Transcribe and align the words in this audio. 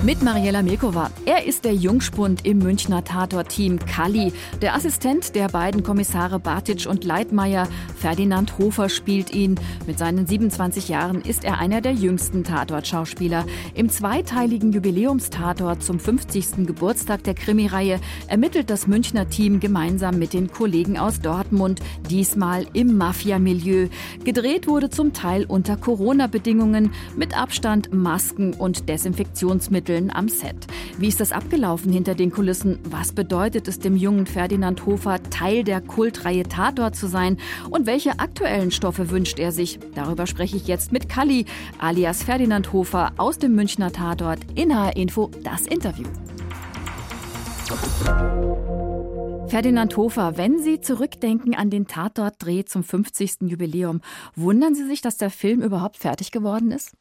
Mit 0.00 0.20
Mariella 0.20 0.62
Milkova. 0.62 1.12
Er 1.26 1.46
ist 1.46 1.64
der 1.64 1.74
Jungspund 1.74 2.44
im 2.44 2.58
Münchner 2.58 3.04
Tatort-Team 3.04 3.78
Kalli. 3.78 4.32
Der 4.60 4.74
Assistent 4.74 5.36
der 5.36 5.46
beiden 5.46 5.84
Kommissare 5.84 6.40
Bartic 6.40 6.86
und 6.86 7.04
Leitmeier. 7.04 7.68
Ferdinand 7.94 8.58
Hofer 8.58 8.88
spielt 8.88 9.32
ihn. 9.32 9.60
Mit 9.86 10.00
seinen 10.00 10.26
27 10.26 10.88
Jahren 10.88 11.20
ist 11.20 11.44
er 11.44 11.58
einer 11.58 11.80
der 11.80 11.92
jüngsten 11.92 12.42
Tatort-Schauspieler. 12.42 13.44
Im 13.74 13.90
zweiteiligen 13.90 14.72
Jubiläumstatort 14.72 15.84
zum 15.84 16.00
50. 16.00 16.66
Geburtstag 16.66 17.22
der 17.22 17.34
Krimireihe 17.34 18.00
ermittelt 18.26 18.70
das 18.70 18.88
Münchner 18.88 19.28
Team 19.28 19.60
gemeinsam 19.60 20.18
mit 20.18 20.32
den 20.32 20.50
Kollegen 20.50 20.98
aus 20.98 21.20
Dortmund, 21.20 21.78
diesmal 22.10 22.66
im 22.72 22.96
Mafia-Milieu. 22.96 23.86
Gedreht 24.24 24.66
wurde 24.66 24.90
zum 24.90 25.12
Teil 25.12 25.44
unter 25.44 25.76
Corona-Bedingungen 25.76 26.92
mit 27.16 27.38
Abstand, 27.38 27.94
Masken 27.94 28.54
und 28.54 28.88
Desinfektionsmitteln 28.88 29.81
Mitteln 29.82 30.12
am 30.12 30.28
Set. 30.28 30.68
Wie 30.96 31.08
ist 31.08 31.18
das 31.18 31.32
abgelaufen 31.32 31.92
hinter 31.92 32.14
den 32.14 32.30
Kulissen? 32.30 32.78
Was 32.84 33.10
bedeutet 33.10 33.66
es 33.66 33.80
dem 33.80 33.96
jungen 33.96 34.26
Ferdinand 34.26 34.86
Hofer, 34.86 35.20
Teil 35.24 35.64
der 35.64 35.80
Kultreihe 35.80 36.44
Tatort 36.44 36.94
zu 36.94 37.08
sein? 37.08 37.36
Und 37.68 37.86
welche 37.86 38.20
aktuellen 38.20 38.70
Stoffe 38.70 39.10
wünscht 39.10 39.40
er 39.40 39.50
sich? 39.50 39.80
Darüber 39.96 40.28
spreche 40.28 40.56
ich 40.56 40.68
jetzt 40.68 40.92
mit 40.92 41.08
Kalli, 41.08 41.46
alias 41.80 42.22
Ferdinand 42.22 42.72
Hofer 42.72 43.10
aus 43.16 43.40
dem 43.40 43.56
Münchner 43.56 43.90
Tatort. 43.90 44.38
In 44.54 44.72
HR 44.72 44.94
Info 44.94 45.32
das 45.42 45.66
Interview. 45.66 46.06
Ferdinand 49.48 49.96
Hofer, 49.96 50.36
wenn 50.36 50.60
Sie 50.62 50.80
zurückdenken 50.80 51.56
an 51.56 51.70
den 51.70 51.88
Tatort-Dreh 51.88 52.64
zum 52.66 52.84
50. 52.84 53.48
Jubiläum, 53.48 54.00
wundern 54.36 54.76
Sie 54.76 54.86
sich, 54.86 55.00
dass 55.00 55.16
der 55.16 55.30
Film 55.30 55.60
überhaupt 55.60 55.96
fertig 55.96 56.30
geworden 56.30 56.70
ist? 56.70 56.92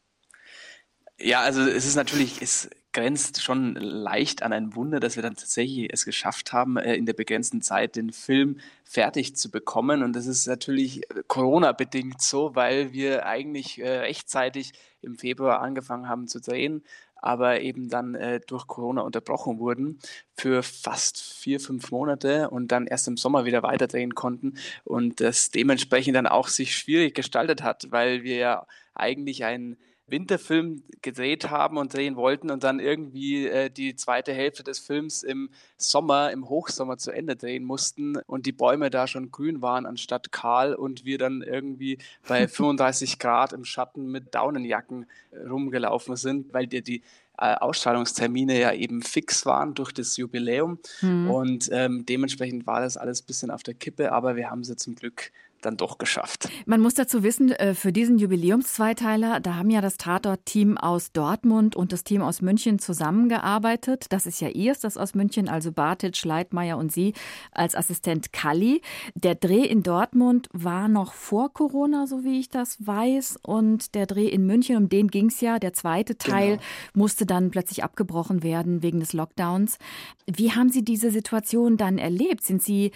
Ja, 1.23 1.41
also 1.41 1.61
es 1.61 1.85
ist 1.85 1.95
natürlich, 1.95 2.41
es 2.41 2.69
grenzt 2.93 3.41
schon 3.41 3.75
leicht 3.75 4.43
an 4.43 4.53
ein 4.53 4.75
Wunder, 4.75 4.99
dass 4.99 5.15
wir 5.15 5.23
dann 5.23 5.35
tatsächlich 5.35 5.91
es 5.93 6.03
geschafft 6.03 6.51
haben, 6.51 6.77
äh, 6.77 6.95
in 6.95 7.05
der 7.05 7.13
begrenzten 7.13 7.61
Zeit 7.61 7.95
den 7.95 8.11
Film 8.11 8.59
fertig 8.83 9.35
zu 9.35 9.49
bekommen. 9.51 10.03
Und 10.03 10.15
das 10.15 10.25
ist 10.25 10.47
natürlich 10.47 11.09
äh, 11.09 11.23
Corona-bedingt 11.27 12.21
so, 12.21 12.55
weil 12.55 12.91
wir 12.91 13.25
eigentlich 13.25 13.79
äh, 13.79 13.99
rechtzeitig 13.99 14.73
im 15.01 15.17
Februar 15.17 15.61
angefangen 15.61 16.09
haben 16.09 16.27
zu 16.27 16.41
drehen, 16.41 16.83
aber 17.15 17.61
eben 17.61 17.87
dann 17.89 18.17
durch 18.47 18.65
Corona 18.65 19.01
unterbrochen 19.01 19.59
wurden 19.59 19.99
für 20.35 20.63
fast 20.63 21.21
vier, 21.21 21.59
fünf 21.59 21.91
Monate 21.91 22.49
und 22.49 22.71
dann 22.71 22.87
erst 22.87 23.07
im 23.07 23.17
Sommer 23.17 23.45
wieder 23.45 23.61
weiterdrehen 23.61 24.15
konnten 24.15 24.55
und 24.83 25.21
das 25.21 25.51
dementsprechend 25.51 26.15
dann 26.15 26.25
auch 26.25 26.47
sich 26.47 26.75
schwierig 26.75 27.13
gestaltet 27.13 27.61
hat, 27.61 27.87
weil 27.91 28.23
wir 28.23 28.37
ja 28.37 28.67
eigentlich 28.95 29.43
ein 29.43 29.77
Winterfilm 30.11 30.83
gedreht 31.01 31.49
haben 31.49 31.77
und 31.77 31.93
drehen 31.93 32.15
wollten 32.15 32.51
und 32.51 32.63
dann 32.63 32.79
irgendwie 32.79 33.47
äh, 33.47 33.69
die 33.69 33.95
zweite 33.95 34.33
Hälfte 34.33 34.63
des 34.63 34.79
Films 34.79 35.23
im 35.23 35.49
Sommer, 35.77 36.31
im 36.31 36.47
Hochsommer 36.47 36.97
zu 36.97 37.11
Ende 37.11 37.35
drehen 37.35 37.63
mussten 37.63 38.17
und 38.27 38.45
die 38.45 38.51
Bäume 38.51 38.89
da 38.89 39.07
schon 39.07 39.31
grün 39.31 39.61
waren 39.61 39.85
anstatt 39.85 40.31
kahl 40.31 40.75
und 40.75 41.05
wir 41.05 41.17
dann 41.17 41.41
irgendwie 41.41 41.97
bei 42.27 42.47
35 42.49 43.19
Grad 43.19 43.53
im 43.53 43.65
Schatten 43.65 44.11
mit 44.11 44.35
Daunenjacken 44.35 45.07
äh, 45.31 45.47
rumgelaufen 45.47 46.15
sind, 46.15 46.53
weil 46.53 46.67
dir 46.67 46.81
die 46.81 47.01
äh, 47.37 47.55
Ausstrahlungstermine 47.55 48.59
ja 48.59 48.71
eben 48.71 49.01
fix 49.01 49.45
waren 49.47 49.73
durch 49.73 49.91
das 49.91 50.15
Jubiläum. 50.17 50.77
Mhm. 51.01 51.31
Und 51.31 51.69
ähm, 51.71 52.05
dementsprechend 52.05 52.67
war 52.67 52.81
das 52.81 52.97
alles 52.97 53.23
ein 53.23 53.25
bisschen 53.25 53.51
auf 53.51 53.63
der 53.63 53.73
Kippe, 53.73 54.11
aber 54.11 54.35
wir 54.35 54.51
haben 54.51 54.63
sie 54.63 54.75
zum 54.75 54.93
Glück 54.93 55.31
dann 55.61 55.77
doch 55.77 55.97
geschafft. 55.97 56.49
Man 56.65 56.81
muss 56.81 56.95
dazu 56.95 57.23
wissen, 57.23 57.51
äh, 57.51 57.73
für 57.73 57.91
diesen 57.91 58.17
Jubiläumszweiteiler, 58.17 59.39
da 59.39 59.55
haben 59.55 59.69
ja 59.69 59.81
das 59.81 59.97
Tatort-Team 59.97 60.77
aus 60.77 61.11
Dortmund 61.11 61.75
und 61.75 61.91
das 61.93 62.03
Team 62.03 62.21
aus 62.21 62.41
München 62.41 62.79
zusammengearbeitet. 62.79 64.07
Das 64.09 64.25
ist 64.25 64.41
ja 64.41 64.49
ihr, 64.49 64.75
das 64.81 64.97
aus 64.97 65.15
München, 65.15 65.49
also 65.49 65.71
Bartic, 65.71 66.23
Leitmeier 66.23 66.77
und 66.77 66.91
Sie 66.91 67.13
als 67.51 67.75
Assistent 67.75 68.33
Kalli. 68.33 68.81
Der 69.15 69.35
Dreh 69.35 69.65
in 69.65 69.83
Dortmund 69.83 70.49
war 70.53 70.87
noch 70.87 71.13
vor 71.13 71.53
Corona, 71.53 72.07
so 72.07 72.23
wie 72.23 72.39
ich 72.39 72.49
das 72.49 72.85
weiß. 72.85 73.37
Und 73.43 73.95
der 73.95 74.05
Dreh 74.05 74.27
in 74.27 74.45
München, 74.45 74.77
um 74.77 74.89
den 74.89 75.09
ging 75.09 75.27
es 75.27 75.41
ja, 75.41 75.59
der 75.59 75.73
zweite 75.73 76.17
Teil, 76.17 76.51
genau. 76.51 76.61
musste 76.93 77.25
dann 77.25 77.51
plötzlich 77.51 77.83
abgebrochen 77.83 78.43
werden 78.43 78.81
wegen 78.81 78.99
des 78.99 79.13
Lockdowns. 79.13 79.77
Wie 80.25 80.51
haben 80.51 80.69
Sie 80.69 80.83
diese 80.83 81.11
Situation 81.11 81.77
dann 81.77 81.97
erlebt? 81.97 82.43
Sind 82.43 82.61
Sie 82.61 82.91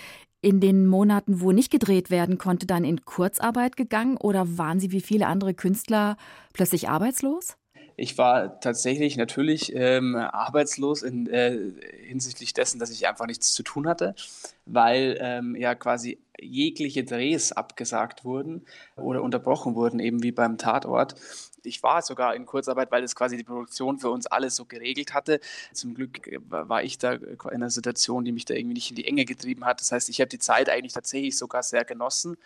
in 0.46 0.60
den 0.60 0.86
Monaten, 0.86 1.42
wo 1.42 1.52
nicht 1.52 1.72
gedreht 1.72 2.12
werden 2.12 2.38
konnte, 2.38 2.68
dann 2.68 2.84
in 2.84 3.04
Kurzarbeit 3.04 3.76
gegangen 3.76 4.16
oder 4.18 4.60
waren 4.60 4.80
Sie 4.80 4.92
wie 4.92 5.02
viele 5.02 5.26
andere 5.26 5.56
Künstler 5.56 6.18
plötzlich 6.54 6.88
arbeitslos? 6.88 7.58
Ich 7.98 8.18
war 8.18 8.60
tatsächlich 8.60 9.18
natürlich 9.18 9.74
ähm, 9.74 10.16
arbeitslos 10.16 11.02
in, 11.02 11.28
äh, 11.28 11.58
hinsichtlich 12.04 12.54
dessen, 12.54 12.80
dass 12.80 12.92
ich 12.92 13.08
einfach 13.08 13.26
nichts 13.26 13.54
zu 13.54 13.64
tun 13.64 13.88
hatte, 13.88 14.16
weil 14.66 15.18
ähm, 15.22 15.56
ja 15.56 15.76
quasi 15.76 16.20
jegliche 16.40 17.04
Drehs 17.04 17.52
abgesagt 17.52 18.26
wurden 18.26 18.66
oder 18.98 19.22
unterbrochen 19.22 19.76
wurden, 19.76 20.00
eben 20.00 20.24
wie 20.24 20.32
beim 20.32 20.58
Tatort 20.58 21.16
ich 21.66 21.84
war 21.84 22.02
sogar 22.02 22.36
in 22.36 22.46
Kurzarbeit, 22.46 22.92
weil 22.92 23.02
das 23.02 23.16
quasi 23.16 23.38
die 23.38 23.44
Produktion 23.44 24.00
für 24.00 24.10
uns 24.10 24.28
alles 24.28 24.56
so 24.56 24.66
geregelt 24.66 25.14
hatte. 25.14 25.40
Zum 25.74 25.94
Glück 25.94 26.28
äh, 26.28 26.40
war 26.48 26.84
ich 26.84 26.98
da 26.98 27.14
in 27.14 27.40
einer 27.44 27.70
Situation, 27.70 28.26
die 28.26 28.32
mich 28.32 28.46
da 28.46 28.54
irgendwie 28.54 28.76
nicht 28.76 28.90
in 28.90 28.96
die 28.96 29.06
Enge 29.06 29.26
getrieben 29.26 29.66
hat. 29.66 29.82
Das 29.82 29.92
heißt, 29.92 30.10
ich 30.10 30.22
habe 30.22 30.30
die 30.30 30.40
Zeit 30.40 30.70
eigentlich 30.70 30.94
tatsächlich 30.94 31.38
sogar 31.38 31.64
sehr 31.64 31.86
genossen 31.86 32.38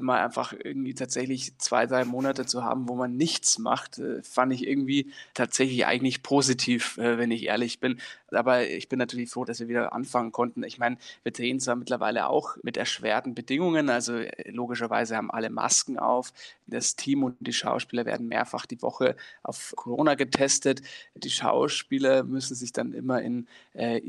mal 0.00 0.24
einfach 0.24 0.52
irgendwie 0.52 0.94
tatsächlich 0.94 1.56
zwei, 1.58 1.86
drei 1.86 2.04
Monate 2.04 2.46
zu 2.46 2.64
haben, 2.64 2.88
wo 2.88 2.94
man 2.94 3.16
nichts 3.16 3.58
macht, 3.58 3.98
äh, 3.98 4.22
fand 4.22 4.52
ich 4.52 4.66
irgendwie 4.66 5.12
tatsächlich 5.34 5.86
eigentlich 5.86 6.22
positiv, 6.22 6.98
äh, 6.98 7.18
wenn 7.18 7.30
ich 7.30 7.44
ehrlich 7.44 7.80
bin. 7.80 8.00
Aber 8.30 8.66
ich 8.66 8.88
bin 8.88 8.98
natürlich 8.98 9.30
froh, 9.30 9.44
dass 9.44 9.60
wir 9.60 9.68
wieder 9.68 9.92
anfangen 9.92 10.32
konnten. 10.32 10.62
Ich 10.62 10.78
meine, 10.78 10.96
wir 11.22 11.32
drehen 11.32 11.60
zwar 11.60 11.76
mittlerweile 11.76 12.28
auch 12.28 12.56
mit 12.62 12.76
erschwerten 12.76 13.34
Bedingungen, 13.34 13.90
also 13.90 14.14
äh, 14.14 14.50
logischerweise 14.50 15.16
haben 15.16 15.30
alle 15.30 15.50
Masken 15.50 15.98
auf. 15.98 16.32
Das 16.66 16.96
Team 16.96 17.24
und 17.24 17.36
die 17.40 17.52
Schauspieler 17.52 18.06
werden 18.06 18.28
mehrfach 18.28 18.66
die 18.66 18.80
Woche 18.80 19.16
auf 19.42 19.74
Corona 19.76 20.14
getestet. 20.14 20.80
Die 21.14 21.30
Schauspieler 21.30 22.22
müssen 22.22 22.54
sich 22.54 22.72
dann 22.72 22.92
immer 22.92 23.20
in 23.20 23.46
äh, 23.74 24.00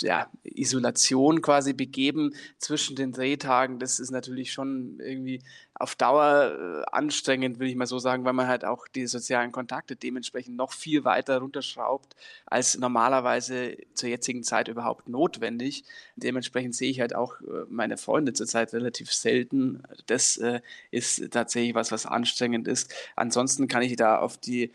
ja, 0.00 0.30
Isolation 0.44 1.40
quasi 1.40 1.72
begeben 1.72 2.34
zwischen 2.58 2.96
den 2.96 3.12
Drehtagen. 3.12 3.78
Das 3.78 4.00
ist 4.00 4.10
natürlich 4.10 4.52
schon 4.52 5.00
irgendwie 5.00 5.29
irgendwie 5.30 5.40
auf 5.74 5.94
Dauer 5.94 6.84
äh, 6.86 6.90
anstrengend, 6.92 7.58
will 7.58 7.68
ich 7.68 7.76
mal 7.76 7.86
so 7.86 7.98
sagen, 7.98 8.24
weil 8.24 8.34
man 8.34 8.48
halt 8.48 8.66
auch 8.66 8.86
die 8.88 9.06
sozialen 9.06 9.50
Kontakte 9.50 9.96
dementsprechend 9.96 10.56
noch 10.56 10.72
viel 10.72 11.04
weiter 11.04 11.38
runterschraubt, 11.38 12.16
als 12.44 12.76
normalerweise 12.76 13.78
zur 13.94 14.10
jetzigen 14.10 14.42
Zeit 14.42 14.68
überhaupt 14.68 15.08
notwendig. 15.08 15.84
Dementsprechend 16.16 16.74
sehe 16.74 16.90
ich 16.90 17.00
halt 17.00 17.14
auch 17.14 17.40
äh, 17.40 17.64
meine 17.70 17.96
Freunde 17.96 18.34
zurzeit 18.34 18.74
relativ 18.74 19.10
selten. 19.12 19.82
Das 20.06 20.36
äh, 20.36 20.60
ist 20.90 21.30
tatsächlich 21.30 21.74
was, 21.74 21.92
was 21.92 22.04
anstrengend 22.04 22.68
ist. 22.68 22.92
Ansonsten 23.16 23.66
kann 23.66 23.82
ich 23.82 23.96
da 23.96 24.18
auf 24.18 24.36
die 24.36 24.72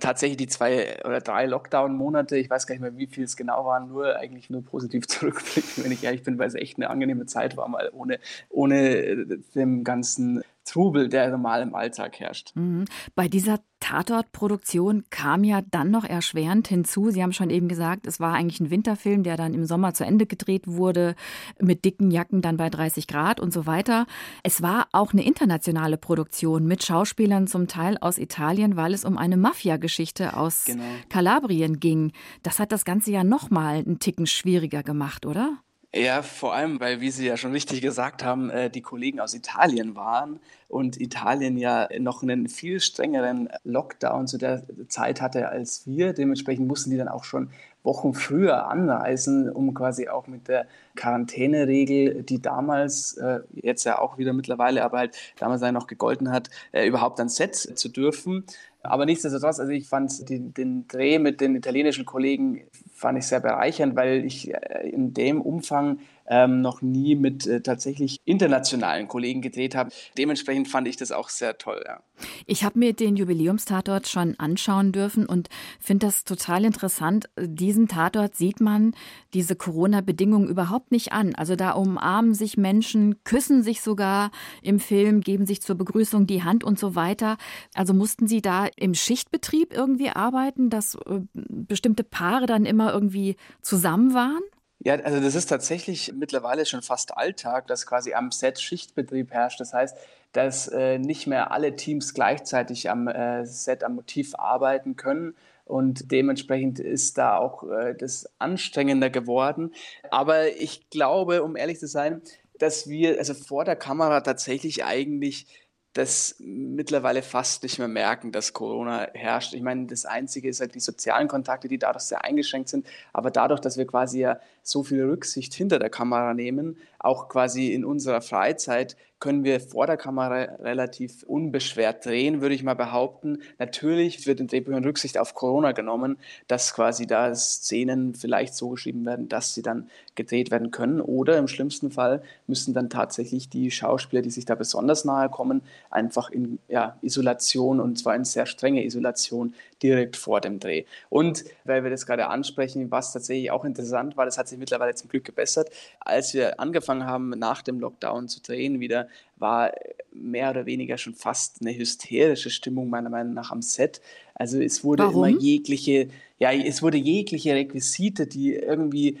tatsächlich 0.00 0.36
die 0.36 0.48
zwei 0.48 1.02
oder 1.04 1.20
drei 1.20 1.46
Lockdown-Monate, 1.46 2.36
ich 2.36 2.50
weiß 2.50 2.66
gar 2.66 2.74
nicht 2.74 2.82
mehr, 2.82 2.96
wie 2.96 3.06
viel 3.06 3.24
es 3.24 3.36
genau 3.36 3.64
waren, 3.64 3.88
nur 3.88 4.16
eigentlich 4.16 4.50
nur 4.50 4.62
positiv 4.62 5.06
zurückblicken, 5.08 5.84
wenn 5.84 5.92
ich 5.92 6.04
ehrlich 6.04 6.22
bin, 6.22 6.38
weil 6.38 6.48
es 6.48 6.54
echt 6.54 6.76
eine 6.76 6.90
angenehme 6.90 7.26
Zeit 7.26 7.56
war, 7.56 7.68
mal 7.68 7.90
ohne, 7.92 8.18
ohne 8.50 9.26
dem 9.54 9.84
ganzen 9.84 10.42
Trubel, 10.68 11.08
der 11.08 11.30
normal 11.30 11.62
im 11.62 11.74
Alltag 11.74 12.20
herrscht. 12.20 12.52
Mhm. 12.54 12.84
Bei 13.14 13.28
dieser 13.28 13.60
Tatortproduktion 13.80 15.04
kam 15.10 15.44
ja 15.44 15.60
dann 15.70 15.90
noch 15.90 16.04
erschwerend 16.04 16.68
hinzu. 16.68 17.10
Sie 17.10 17.22
haben 17.22 17.32
schon 17.32 17.50
eben 17.50 17.68
gesagt, 17.68 18.06
es 18.06 18.18
war 18.18 18.34
eigentlich 18.34 18.60
ein 18.60 18.70
Winterfilm, 18.70 19.22
der 19.22 19.36
dann 19.36 19.54
im 19.54 19.66
Sommer 19.66 19.94
zu 19.94 20.04
Ende 20.04 20.26
gedreht 20.26 20.66
wurde, 20.66 21.14
mit 21.60 21.84
dicken 21.84 22.10
Jacken 22.10 22.42
dann 22.42 22.56
bei 22.56 22.70
30 22.70 23.06
Grad 23.06 23.40
und 23.40 23.52
so 23.52 23.66
weiter. 23.66 24.06
Es 24.42 24.62
war 24.62 24.88
auch 24.92 25.12
eine 25.12 25.24
internationale 25.24 25.96
Produktion 25.96 26.66
mit 26.66 26.84
Schauspielern 26.84 27.46
zum 27.46 27.68
Teil 27.68 27.98
aus 27.98 28.18
Italien, 28.18 28.76
weil 28.76 28.94
es 28.94 29.04
um 29.04 29.16
eine 29.16 29.36
Mafia-Geschichte 29.36 30.36
aus 30.36 30.64
genau. 30.64 30.82
Kalabrien 31.08 31.78
ging. 31.78 32.12
Das 32.42 32.58
hat 32.58 32.72
das 32.72 32.84
Ganze 32.84 33.12
ja 33.12 33.22
noch 33.22 33.50
mal 33.50 33.76
einen 33.76 34.00
Ticken 34.00 34.26
schwieriger 34.26 34.82
gemacht, 34.82 35.24
oder? 35.24 35.58
Ja, 35.94 36.20
vor 36.20 36.54
allem, 36.54 36.80
weil, 36.80 37.00
wie 37.00 37.10
Sie 37.10 37.26
ja 37.26 37.38
schon 37.38 37.52
richtig 37.52 37.80
gesagt 37.80 38.22
haben, 38.22 38.50
äh, 38.50 38.68
die 38.68 38.82
Kollegen 38.82 39.20
aus 39.20 39.32
Italien 39.32 39.96
waren 39.96 40.38
und 40.68 41.00
Italien 41.00 41.56
ja 41.56 41.88
noch 41.98 42.22
einen 42.22 42.48
viel 42.48 42.78
strengeren 42.80 43.48
Lockdown 43.64 44.26
zu 44.26 44.36
der 44.36 44.64
Zeit 44.88 45.22
hatte 45.22 45.48
als 45.48 45.86
wir. 45.86 46.12
Dementsprechend 46.12 46.68
mussten 46.68 46.90
die 46.90 46.98
dann 46.98 47.08
auch 47.08 47.24
schon 47.24 47.50
Wochen 47.84 48.12
früher 48.12 48.66
anreisen, 48.68 49.48
um 49.50 49.72
quasi 49.72 50.08
auch 50.08 50.26
mit 50.26 50.48
der 50.48 50.66
Quarantäneregel, 50.94 52.22
die 52.22 52.42
damals, 52.42 53.14
äh, 53.16 53.40
jetzt 53.54 53.84
ja 53.84 53.98
auch 53.98 54.18
wieder 54.18 54.34
mittlerweile, 54.34 54.84
aber 54.84 54.98
halt 54.98 55.16
damals 55.38 55.62
ja 55.62 55.72
noch 55.72 55.86
gegolten 55.86 56.30
hat, 56.30 56.50
äh, 56.72 56.86
überhaupt 56.86 57.18
ans 57.18 57.36
Set 57.36 57.56
zu 57.56 57.88
dürfen. 57.88 58.44
Aber 58.88 59.04
nichtsdestotrotz, 59.04 59.60
also 59.60 59.70
ich 59.72 59.86
fand 59.86 60.28
den, 60.28 60.54
den 60.54 60.88
Dreh 60.88 61.18
mit 61.18 61.40
den 61.40 61.54
italienischen 61.54 62.04
Kollegen 62.04 62.64
fand 62.94 63.18
ich 63.18 63.26
sehr 63.26 63.40
bereichernd, 63.40 63.96
weil 63.96 64.24
ich 64.24 64.52
äh, 64.52 64.88
in 64.88 65.12
dem 65.12 65.40
Umfang 65.40 66.00
ähm, 66.28 66.60
noch 66.60 66.82
nie 66.82 67.14
mit 67.14 67.46
äh, 67.46 67.60
tatsächlich 67.60 68.18
internationalen 68.24 69.08
Kollegen 69.08 69.42
gedreht 69.42 69.74
habe. 69.74 69.90
Dementsprechend 70.16 70.68
fand 70.68 70.88
ich 70.88 70.96
das 70.96 71.12
auch 71.12 71.28
sehr 71.28 71.58
toll. 71.58 71.82
Ja. 71.86 72.00
Ich 72.46 72.64
habe 72.64 72.78
mir 72.78 72.92
den 72.92 73.16
Jubiläumstatort 73.16 74.08
schon 74.08 74.34
anschauen 74.38 74.92
dürfen 74.92 75.26
und 75.26 75.48
finde 75.80 76.06
das 76.06 76.24
total 76.24 76.64
interessant. 76.64 77.28
Diesen 77.38 77.88
Tatort 77.88 78.36
sieht 78.36 78.60
man 78.60 78.94
diese 79.34 79.56
Corona-Bedingungen 79.56 80.48
überhaupt 80.48 80.90
nicht 80.90 81.12
an. 81.12 81.34
Also 81.34 81.56
da 81.56 81.72
umarmen 81.72 82.34
sich 82.34 82.56
Menschen, 82.56 83.22
küssen 83.24 83.62
sich 83.62 83.80
sogar 83.80 84.30
im 84.62 84.80
Film, 84.80 85.20
geben 85.20 85.46
sich 85.46 85.62
zur 85.62 85.76
Begrüßung 85.76 86.26
die 86.26 86.42
Hand 86.42 86.64
und 86.64 86.78
so 86.78 86.94
weiter. 86.94 87.36
Also 87.74 87.94
mussten 87.94 88.26
Sie 88.26 88.42
da 88.42 88.66
im 88.76 88.94
Schichtbetrieb 88.94 89.72
irgendwie 89.72 90.10
arbeiten, 90.10 90.70
dass 90.70 90.94
äh, 90.94 91.20
bestimmte 91.32 92.04
Paare 92.04 92.46
dann 92.46 92.64
immer 92.64 92.92
irgendwie 92.92 93.36
zusammen 93.62 94.14
waren? 94.14 94.42
Ja, 94.80 94.94
also 94.94 95.20
das 95.20 95.34
ist 95.34 95.46
tatsächlich 95.46 96.12
mittlerweile 96.14 96.64
schon 96.64 96.82
fast 96.82 97.16
Alltag, 97.16 97.66
dass 97.66 97.86
quasi 97.86 98.14
am 98.14 98.30
Set 98.30 98.60
Schichtbetrieb 98.60 99.32
herrscht. 99.32 99.60
Das 99.60 99.74
heißt, 99.74 99.96
dass 100.32 100.68
äh, 100.68 100.98
nicht 100.98 101.26
mehr 101.26 101.50
alle 101.50 101.74
Teams 101.74 102.14
gleichzeitig 102.14 102.88
am 102.88 103.08
äh, 103.08 103.44
Set, 103.44 103.82
am 103.82 103.96
Motiv 103.96 104.34
arbeiten 104.36 104.94
können. 104.96 105.34
Und 105.64 106.12
dementsprechend 106.12 106.78
ist 106.78 107.18
da 107.18 107.36
auch 107.36 107.64
äh, 107.64 107.94
das 107.94 108.30
anstrengender 108.38 109.10
geworden. 109.10 109.72
Aber 110.10 110.48
ich 110.56 110.88
glaube, 110.90 111.42
um 111.42 111.56
ehrlich 111.56 111.78
zu 111.78 111.88
sein, 111.88 112.22
dass 112.58 112.88
wir 112.88 113.18
also 113.18 113.34
vor 113.34 113.64
der 113.64 113.76
Kamera 113.76 114.20
tatsächlich 114.20 114.84
eigentlich 114.84 115.46
das 115.94 116.36
mittlerweile 116.38 117.22
fast 117.22 117.62
nicht 117.62 117.78
mehr 117.78 117.88
merken, 117.88 118.30
dass 118.30 118.52
Corona 118.52 119.08
herrscht. 119.14 119.54
Ich 119.54 119.62
meine, 119.62 119.86
das 119.86 120.04
Einzige 120.04 120.48
ist 120.48 120.60
halt 120.60 120.74
die 120.74 120.80
sozialen 120.80 121.28
Kontakte, 121.28 121.66
die 121.66 121.78
dadurch 121.78 122.04
sehr 122.04 122.24
eingeschränkt 122.24 122.68
sind. 122.68 122.86
Aber 123.12 123.30
dadurch, 123.30 123.60
dass 123.60 123.78
wir 123.78 123.86
quasi 123.86 124.20
ja 124.20 124.38
so 124.62 124.84
viel 124.84 125.02
Rücksicht 125.04 125.54
hinter 125.54 125.78
der 125.78 125.90
Kamera 125.90 126.34
nehmen, 126.34 126.76
auch 126.98 127.28
quasi 127.28 127.72
in 127.72 127.84
unserer 127.84 128.20
Freizeit, 128.20 128.96
können 129.20 129.44
wir 129.44 129.60
vor 129.60 129.86
der 129.86 129.96
Kamera 129.96 130.42
relativ 130.60 131.22
unbeschwert 131.24 132.06
drehen, 132.06 132.40
würde 132.40 132.54
ich 132.54 132.62
mal 132.62 132.74
behaupten. 132.74 133.42
Natürlich 133.58 134.26
wird 134.26 134.40
in 134.40 134.46
Drehbüchern 134.46 134.84
Rücksicht 134.84 135.18
auf 135.18 135.34
Corona 135.34 135.72
genommen, 135.72 136.18
dass 136.46 136.74
quasi 136.74 137.06
da 137.06 137.34
Szenen 137.34 138.14
vielleicht 138.14 138.54
so 138.54 138.70
geschrieben 138.70 139.04
werden, 139.04 139.28
dass 139.28 139.54
sie 139.54 139.62
dann 139.62 139.88
gedreht 140.14 140.50
werden 140.50 140.70
können. 140.70 141.00
Oder 141.00 141.36
im 141.38 141.48
schlimmsten 141.48 141.90
Fall 141.90 142.22
müssen 142.46 142.74
dann 142.74 142.90
tatsächlich 142.90 143.48
die 143.48 143.70
Schauspieler, 143.70 144.22
die 144.22 144.30
sich 144.30 144.44
da 144.44 144.54
besonders 144.54 145.04
nahe 145.04 145.28
kommen, 145.28 145.62
einfach 145.90 146.30
in 146.30 146.58
ja, 146.68 146.96
Isolation 147.02 147.80
und 147.80 147.98
zwar 147.98 148.14
in 148.14 148.24
sehr 148.24 148.46
strenge 148.46 148.84
Isolation 148.84 149.54
direkt 149.82 150.16
vor 150.16 150.40
dem 150.40 150.60
Dreh. 150.60 150.84
Und 151.08 151.44
weil 151.64 151.84
wir 151.84 151.90
das 151.90 152.06
gerade 152.06 152.28
ansprechen, 152.28 152.90
was 152.90 153.12
tatsächlich 153.12 153.50
auch 153.50 153.64
interessant 153.64 154.16
war, 154.16 154.24
das 154.24 154.38
hat 154.38 154.48
sich 154.48 154.58
mittlerweile 154.58 154.94
zum 154.94 155.08
Glück 155.08 155.24
gebessert. 155.24 155.70
Als 156.00 156.34
wir 156.34 156.60
angefangen 156.60 157.04
haben, 157.04 157.30
nach 157.30 157.62
dem 157.62 157.80
Lockdown 157.80 158.28
zu 158.28 158.42
drehen 158.42 158.80
wieder, 158.80 159.07
war 159.36 159.72
mehr 160.12 160.50
oder 160.50 160.66
weniger 160.66 160.98
schon 160.98 161.14
fast 161.14 161.60
eine 161.60 161.76
hysterische 161.76 162.50
Stimmung 162.50 162.90
meiner 162.90 163.10
Meinung 163.10 163.34
nach 163.34 163.50
am 163.50 163.62
Set. 163.62 164.00
Also 164.34 164.60
es 164.60 164.84
wurde 164.84 165.04
Warum? 165.04 165.24
immer 165.24 165.40
jegliche, 165.40 166.08
ja, 166.38 166.52
es 166.52 166.82
wurde 166.82 166.98
jegliche 166.98 167.54
Requisite, 167.54 168.26
die 168.26 168.54
irgendwie 168.54 169.18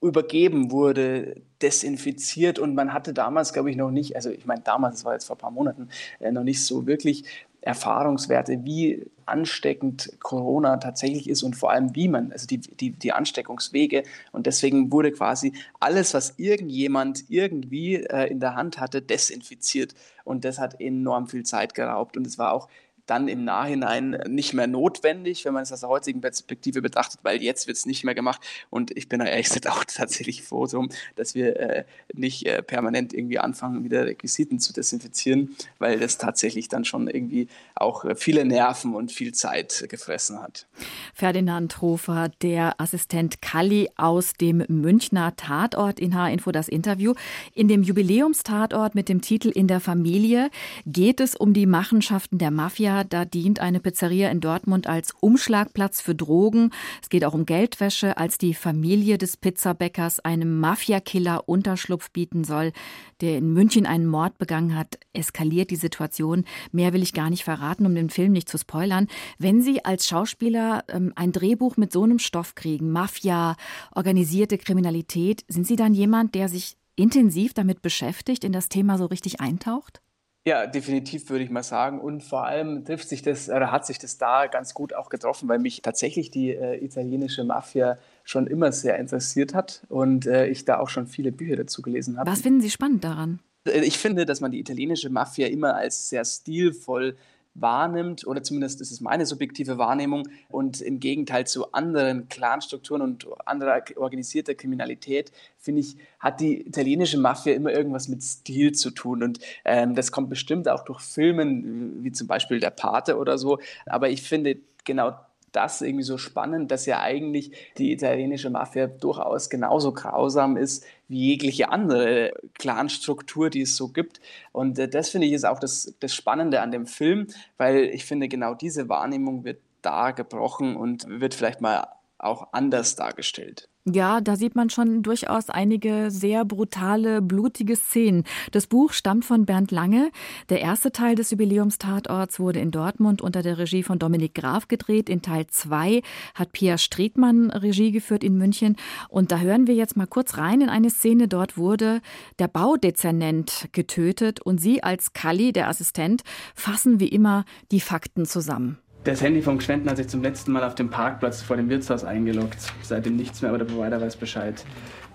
übergeben 0.00 0.72
wurde, 0.72 1.42
desinfiziert 1.62 2.58
und 2.58 2.74
man 2.74 2.92
hatte 2.92 3.14
damals, 3.14 3.52
glaube 3.52 3.70
ich, 3.70 3.76
noch 3.76 3.92
nicht, 3.92 4.16
also 4.16 4.30
ich 4.30 4.46
meine 4.46 4.62
damals, 4.62 4.96
das 4.96 5.04
war 5.04 5.12
jetzt 5.12 5.26
vor 5.26 5.36
ein 5.36 5.38
paar 5.38 5.52
Monaten, 5.52 5.88
äh, 6.18 6.32
noch 6.32 6.42
nicht 6.42 6.64
so 6.64 6.86
wirklich 6.86 7.24
Erfahrungswerte, 7.62 8.58
wie 8.64 9.06
ansteckend 9.24 10.16
Corona 10.20 10.76
tatsächlich 10.78 11.28
ist 11.28 11.42
und 11.42 11.54
vor 11.54 11.70
allem 11.70 11.94
wie 11.94 12.08
man, 12.08 12.32
also 12.32 12.46
die, 12.46 12.58
die, 12.58 12.90
die 12.90 13.12
Ansteckungswege. 13.12 14.02
Und 14.32 14.46
deswegen 14.46 14.90
wurde 14.90 15.12
quasi 15.12 15.52
alles, 15.80 16.12
was 16.12 16.34
irgendjemand 16.38 17.30
irgendwie 17.30 17.96
äh, 17.96 18.30
in 18.30 18.40
der 18.40 18.56
Hand 18.56 18.78
hatte, 18.78 19.00
desinfiziert. 19.00 19.94
Und 20.24 20.44
das 20.44 20.58
hat 20.58 20.80
enorm 20.80 21.28
viel 21.28 21.44
Zeit 21.44 21.74
geraubt. 21.74 22.16
Und 22.16 22.26
es 22.26 22.36
war 22.36 22.52
auch 22.52 22.68
dann 23.06 23.28
im 23.28 23.44
Nachhinein 23.44 24.10
nicht 24.28 24.54
mehr 24.54 24.66
notwendig, 24.66 25.44
wenn 25.44 25.54
man 25.54 25.64
es 25.64 25.72
aus 25.72 25.80
der 25.80 25.88
heutigen 25.88 26.20
Perspektive 26.20 26.82
betrachtet, 26.82 27.20
weil 27.22 27.42
jetzt 27.42 27.66
wird 27.66 27.76
es 27.76 27.84
nicht 27.84 28.04
mehr 28.04 28.14
gemacht. 28.14 28.40
Und 28.70 28.96
ich 28.96 29.08
bin 29.08 29.20
ehrlich 29.20 29.48
gesagt 29.48 29.68
auch 29.68 29.84
tatsächlich 29.88 30.42
froh 30.42 30.66
drum, 30.66 30.88
dass 31.16 31.34
wir 31.34 31.58
äh, 31.58 31.84
nicht 32.14 32.46
äh, 32.46 32.62
permanent 32.62 33.12
irgendwie 33.12 33.38
anfangen, 33.38 33.82
wieder 33.84 34.06
Requisiten 34.06 34.60
zu 34.60 34.72
desinfizieren, 34.72 35.56
weil 35.78 35.98
das 35.98 36.18
tatsächlich 36.18 36.68
dann 36.68 36.84
schon 36.84 37.08
irgendwie 37.08 37.48
auch 37.74 38.04
viele 38.16 38.44
Nerven 38.44 38.94
und 38.94 39.10
viel 39.10 39.32
Zeit 39.32 39.86
gefressen 39.88 40.40
hat. 40.40 40.66
Ferdinand 41.14 41.80
Hofer, 41.80 42.30
der 42.40 42.80
Assistent 42.80 43.42
Kalli 43.42 43.90
aus 43.96 44.34
dem 44.34 44.64
Münchner 44.68 45.34
Tatort 45.36 45.98
in 45.98 46.14
H-Info 46.14 46.52
das 46.52 46.68
Interview. 46.68 47.14
In 47.52 47.66
dem 47.66 47.82
Jubiläumstatort 47.82 48.94
mit 48.94 49.08
dem 49.08 49.20
Titel 49.20 49.48
In 49.48 49.66
der 49.66 49.80
Familie 49.80 50.50
geht 50.86 51.20
es 51.20 51.34
um 51.34 51.52
die 51.52 51.66
Machenschaften 51.66 52.38
der 52.38 52.50
Mafia 52.50 52.91
da 53.02 53.24
dient 53.24 53.60
eine 53.60 53.80
Pizzeria 53.80 54.30
in 54.30 54.40
Dortmund 54.40 54.86
als 54.86 55.14
Umschlagplatz 55.20 56.00
für 56.00 56.14
Drogen. 56.14 56.70
Es 57.02 57.08
geht 57.08 57.24
auch 57.24 57.34
um 57.34 57.46
Geldwäsche, 57.46 58.16
als 58.16 58.38
die 58.38 58.54
Familie 58.54 59.18
des 59.18 59.36
Pizzabäckers 59.36 60.20
einem 60.20 60.60
Mafiakiller 60.60 61.48
Unterschlupf 61.48 62.10
bieten 62.10 62.44
soll, 62.44 62.72
der 63.20 63.38
in 63.38 63.52
München 63.52 63.86
einen 63.86 64.06
Mord 64.06 64.38
begangen 64.38 64.76
hat, 64.76 64.98
eskaliert 65.12 65.70
die 65.70 65.76
Situation. 65.76 66.44
Mehr 66.70 66.92
will 66.92 67.02
ich 67.02 67.12
gar 67.12 67.30
nicht 67.30 67.44
verraten, 67.44 67.86
um 67.86 67.94
den 67.94 68.10
Film 68.10 68.32
nicht 68.32 68.48
zu 68.48 68.58
spoilern. 68.58 69.08
Wenn 69.38 69.62
Sie 69.62 69.84
als 69.84 70.06
Schauspieler 70.06 70.84
ähm, 70.88 71.12
ein 71.16 71.32
Drehbuch 71.32 71.76
mit 71.76 71.92
so 71.92 72.02
einem 72.02 72.18
Stoff 72.18 72.54
kriegen, 72.54 72.90
Mafia, 72.90 73.56
organisierte 73.94 74.58
Kriminalität, 74.58 75.44
sind 75.48 75.66
Sie 75.66 75.76
dann 75.76 75.94
jemand, 75.94 76.34
der 76.34 76.48
sich 76.48 76.76
intensiv 76.96 77.54
damit 77.54 77.82
beschäftigt, 77.82 78.44
in 78.44 78.52
das 78.52 78.68
Thema 78.68 78.98
so 78.98 79.06
richtig 79.06 79.40
eintaucht? 79.40 80.02
Ja, 80.44 80.66
definitiv 80.66 81.30
würde 81.30 81.44
ich 81.44 81.50
mal 81.50 81.62
sagen. 81.62 82.00
Und 82.00 82.22
vor 82.24 82.44
allem 82.44 82.84
trifft 82.84 83.08
sich 83.08 83.22
das 83.22 83.48
oder 83.48 83.70
hat 83.70 83.86
sich 83.86 83.98
das 83.98 84.18
da 84.18 84.46
ganz 84.48 84.74
gut 84.74 84.92
auch 84.92 85.08
getroffen, 85.08 85.48
weil 85.48 85.60
mich 85.60 85.82
tatsächlich 85.82 86.32
die 86.32 86.50
äh, 86.50 86.84
italienische 86.84 87.44
Mafia 87.44 87.98
schon 88.24 88.48
immer 88.48 88.72
sehr 88.72 88.98
interessiert 88.98 89.54
hat 89.54 89.84
und 89.88 90.26
äh, 90.26 90.48
ich 90.48 90.64
da 90.64 90.78
auch 90.80 90.88
schon 90.88 91.06
viele 91.06 91.30
Bücher 91.30 91.56
dazu 91.56 91.80
gelesen 91.80 92.18
habe. 92.18 92.28
Was 92.28 92.40
finden 92.40 92.60
Sie 92.60 92.70
spannend 92.70 93.04
daran? 93.04 93.38
Äh, 93.64 93.84
ich 93.84 93.98
finde, 93.98 94.26
dass 94.26 94.40
man 94.40 94.50
die 94.50 94.58
italienische 94.58 95.10
Mafia 95.10 95.46
immer 95.46 95.76
als 95.76 96.08
sehr 96.08 96.24
stilvoll 96.24 97.16
wahrnimmt, 97.54 98.26
oder 98.26 98.42
zumindest 98.42 98.80
ist 98.80 98.92
es 98.92 99.00
meine 99.00 99.26
subjektive 99.26 99.78
Wahrnehmung, 99.78 100.28
und 100.48 100.80
im 100.80 101.00
Gegenteil 101.00 101.46
zu 101.46 101.72
anderen 101.72 102.28
Clanstrukturen 102.28 103.02
und 103.02 103.26
anderer 103.46 103.82
organisierter 103.96 104.54
Kriminalität, 104.54 105.32
finde 105.58 105.80
ich, 105.80 105.96
hat 106.18 106.40
die 106.40 106.66
italienische 106.66 107.18
Mafia 107.18 107.54
immer 107.54 107.72
irgendwas 107.72 108.08
mit 108.08 108.22
Stil 108.22 108.72
zu 108.72 108.90
tun. 108.90 109.22
Und 109.22 109.38
ähm, 109.64 109.94
das 109.94 110.12
kommt 110.12 110.30
bestimmt 110.30 110.68
auch 110.68 110.84
durch 110.84 111.00
Filmen, 111.00 112.02
wie 112.02 112.12
zum 112.12 112.26
Beispiel 112.26 112.60
Der 112.60 112.70
Pate 112.70 113.18
oder 113.18 113.38
so. 113.38 113.58
Aber 113.86 114.08
ich 114.08 114.22
finde, 114.22 114.58
genau 114.84 115.14
das 115.52 115.82
irgendwie 115.82 116.04
so 116.04 116.18
spannend, 116.18 116.70
dass 116.70 116.86
ja 116.86 117.00
eigentlich 117.00 117.52
die 117.78 117.92
italienische 117.92 118.50
Mafia 118.50 118.86
durchaus 118.86 119.50
genauso 119.50 119.92
grausam 119.92 120.56
ist 120.56 120.84
wie 121.08 121.28
jegliche 121.28 121.70
andere 121.70 122.32
Clanstruktur, 122.54 123.50
die 123.50 123.62
es 123.62 123.76
so 123.76 123.88
gibt. 123.88 124.20
Und 124.52 124.78
äh, 124.78 124.88
das 124.88 125.10
finde 125.10 125.26
ich 125.26 125.34
ist 125.34 125.44
auch 125.44 125.60
das, 125.60 125.94
das 126.00 126.14
Spannende 126.14 126.60
an 126.60 126.70
dem 126.70 126.86
Film, 126.86 127.28
weil 127.58 127.84
ich 127.84 128.04
finde, 128.04 128.28
genau 128.28 128.54
diese 128.54 128.88
Wahrnehmung 128.88 129.44
wird 129.44 129.60
da 129.82 130.12
gebrochen 130.12 130.76
und 130.76 131.06
wird 131.08 131.34
vielleicht 131.34 131.60
mal 131.60 131.86
auch 132.22 132.52
anders 132.52 132.96
dargestellt. 132.96 133.68
Ja, 133.84 134.20
da 134.20 134.36
sieht 134.36 134.54
man 134.54 134.70
schon 134.70 135.02
durchaus 135.02 135.50
einige 135.50 136.12
sehr 136.12 136.44
brutale, 136.44 137.20
blutige 137.20 137.74
Szenen. 137.74 138.22
Das 138.52 138.68
Buch 138.68 138.92
stammt 138.92 139.24
von 139.24 139.44
Bernd 139.44 139.72
Lange. 139.72 140.12
Der 140.50 140.60
erste 140.60 140.92
Teil 140.92 141.16
des 141.16 141.32
Jubiläumstatorts 141.32 142.38
wurde 142.38 142.60
in 142.60 142.70
Dortmund 142.70 143.20
unter 143.20 143.42
der 143.42 143.58
Regie 143.58 143.82
von 143.82 143.98
Dominik 143.98 144.36
Graf 144.36 144.68
gedreht. 144.68 145.08
In 145.08 145.20
Teil 145.20 145.48
2 145.48 146.00
hat 146.36 146.52
Pia 146.52 146.78
Striedmann 146.78 147.50
Regie 147.50 147.90
geführt 147.90 148.22
in 148.22 148.38
München. 148.38 148.76
Und 149.08 149.32
da 149.32 149.38
hören 149.38 149.66
wir 149.66 149.74
jetzt 149.74 149.96
mal 149.96 150.06
kurz 150.06 150.38
rein 150.38 150.60
in 150.60 150.68
eine 150.68 150.90
Szene. 150.90 151.26
Dort 151.26 151.58
wurde 151.58 152.02
der 152.38 152.46
Baudezernent 152.46 153.68
getötet 153.72 154.40
und 154.40 154.60
Sie 154.60 154.84
als 154.84 155.12
Kalli, 155.12 155.52
der 155.52 155.68
Assistent, 155.68 156.22
fassen 156.54 157.00
wie 157.00 157.08
immer 157.08 157.44
die 157.72 157.80
Fakten 157.80 158.26
zusammen. 158.26 158.78
Das 159.04 159.20
Handy 159.20 159.42
vom 159.42 159.58
Gschwenden 159.58 159.90
hat 159.90 159.96
sich 159.96 160.06
zum 160.06 160.22
letzten 160.22 160.52
Mal 160.52 160.62
auf 160.62 160.76
dem 160.76 160.88
Parkplatz 160.88 161.42
vor 161.42 161.56
dem 161.56 161.68
Wirtshaus 161.68 162.04
eingeloggt. 162.04 162.58
Seitdem 162.82 163.16
nichts 163.16 163.42
mehr, 163.42 163.50
aber 163.50 163.58
der 163.58 163.64
Provider 163.64 164.00
weiß 164.00 164.14
Bescheid. 164.14 164.64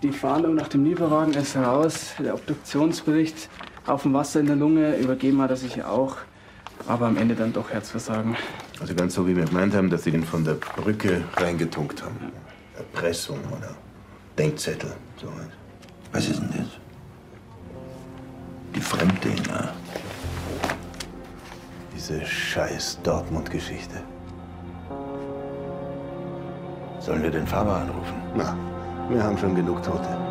Die 0.02 0.12
Fahndung 0.12 0.56
nach 0.56 0.68
dem 0.68 0.84
Lieferwagen 0.84 1.32
ist 1.32 1.56
raus. 1.56 2.12
Der 2.18 2.34
Obduktionsbericht 2.34 3.48
auf 3.86 4.02
dem 4.02 4.12
Wasser 4.12 4.40
in 4.40 4.46
der 4.46 4.56
Lunge 4.56 4.94
übergeben 4.98 5.40
hat 5.40 5.50
er 5.50 5.56
sich 5.56 5.82
auch. 5.84 6.16
Aber 6.86 7.06
am 7.06 7.16
Ende 7.16 7.34
dann 7.34 7.54
doch 7.54 7.70
Herzversagen. 7.70 8.36
Also 8.78 8.94
ganz 8.94 9.14
so, 9.14 9.26
wie 9.26 9.34
wir 9.34 9.44
gemeint 9.46 9.74
haben, 9.74 9.88
dass 9.88 10.04
sie 10.04 10.10
ihn 10.10 10.22
von 10.22 10.44
der 10.44 10.54
Brücke 10.54 11.22
reingetunkt 11.38 12.02
haben. 12.02 12.16
Erpressung 12.76 13.38
oder 13.56 13.74
Denkzettel, 14.36 14.92
sowas. 15.16 15.48
Was 16.12 16.28
ist 16.28 16.40
denn 16.40 16.50
das? 16.50 16.66
Die 18.76 18.80
Fremddinger. 18.80 19.72
Diese 22.08 22.24
scheiß 22.24 23.00
Dortmund-Geschichte. 23.02 23.96
Sollen 27.00 27.22
wir 27.22 27.30
den 27.30 27.46
Fahrer 27.46 27.82
anrufen? 27.82 28.14
Na, 28.34 28.56
wir 29.10 29.22
haben 29.22 29.36
schon 29.36 29.54
genug 29.54 29.82
Tote. 29.82 30.27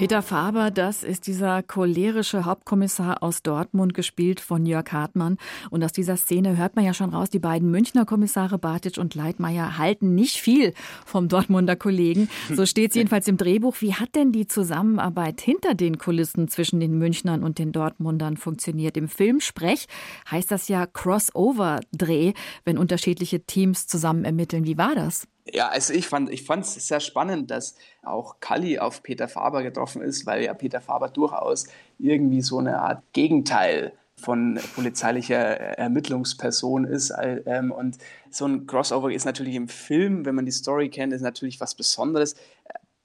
Peter 0.00 0.22
Faber, 0.22 0.70
das 0.70 1.02
ist 1.02 1.26
dieser 1.26 1.62
cholerische 1.62 2.46
Hauptkommissar 2.46 3.22
aus 3.22 3.42
Dortmund, 3.42 3.92
gespielt 3.92 4.40
von 4.40 4.64
Jörg 4.64 4.90
Hartmann. 4.92 5.36
Und 5.68 5.84
aus 5.84 5.92
dieser 5.92 6.16
Szene 6.16 6.56
hört 6.56 6.74
man 6.74 6.86
ja 6.86 6.94
schon 6.94 7.10
raus, 7.10 7.28
die 7.28 7.38
beiden 7.38 7.70
Münchner 7.70 8.06
Kommissare 8.06 8.58
Bartitsch 8.58 8.96
und 8.96 9.14
Leitmeier 9.14 9.76
halten 9.76 10.14
nicht 10.14 10.38
viel 10.38 10.72
vom 11.04 11.28
Dortmunder 11.28 11.76
Kollegen. 11.76 12.30
So 12.50 12.64
steht 12.64 12.92
es 12.92 12.94
jedenfalls 12.96 13.28
im 13.28 13.36
Drehbuch. 13.36 13.76
Wie 13.80 13.92
hat 13.92 14.14
denn 14.14 14.32
die 14.32 14.46
Zusammenarbeit 14.46 15.42
hinter 15.42 15.74
den 15.74 15.98
Kulissen 15.98 16.48
zwischen 16.48 16.80
den 16.80 16.96
Münchnern 16.96 17.44
und 17.44 17.58
den 17.58 17.70
Dortmundern 17.70 18.38
funktioniert? 18.38 18.96
Im 18.96 19.06
Filmsprech 19.06 19.86
heißt 20.30 20.50
das 20.50 20.68
ja 20.68 20.86
Crossover-Dreh, 20.86 22.32
wenn 22.64 22.78
unterschiedliche 22.78 23.44
Teams 23.44 23.86
zusammen 23.86 24.24
ermitteln. 24.24 24.64
Wie 24.64 24.78
war 24.78 24.94
das? 24.94 25.26
Ja, 25.52 25.68
also 25.68 25.92
ich 25.92 26.06
fand 26.06 26.30
ich 26.30 26.48
es 26.48 26.74
sehr 26.86 27.00
spannend, 27.00 27.50
dass 27.50 27.74
auch 28.02 28.40
Kalli 28.40 28.78
auf 28.78 29.02
Peter 29.02 29.28
Faber 29.28 29.62
getroffen 29.62 30.02
ist, 30.02 30.26
weil 30.26 30.44
ja 30.44 30.54
Peter 30.54 30.80
Faber 30.80 31.08
durchaus 31.08 31.66
irgendwie 31.98 32.42
so 32.42 32.58
eine 32.58 32.80
Art 32.80 33.02
Gegenteil 33.12 33.92
von 34.16 34.60
polizeilicher 34.74 35.38
Ermittlungsperson 35.78 36.84
ist. 36.84 37.12
Ähm, 37.46 37.72
und 37.72 37.98
so 38.30 38.46
ein 38.46 38.66
Crossover 38.66 39.10
ist 39.10 39.24
natürlich 39.24 39.54
im 39.54 39.68
Film, 39.68 40.24
wenn 40.24 40.34
man 40.34 40.44
die 40.44 40.52
Story 40.52 40.88
kennt, 40.90 41.12
ist 41.12 41.22
natürlich 41.22 41.60
was 41.60 41.74
Besonderes. 41.74 42.36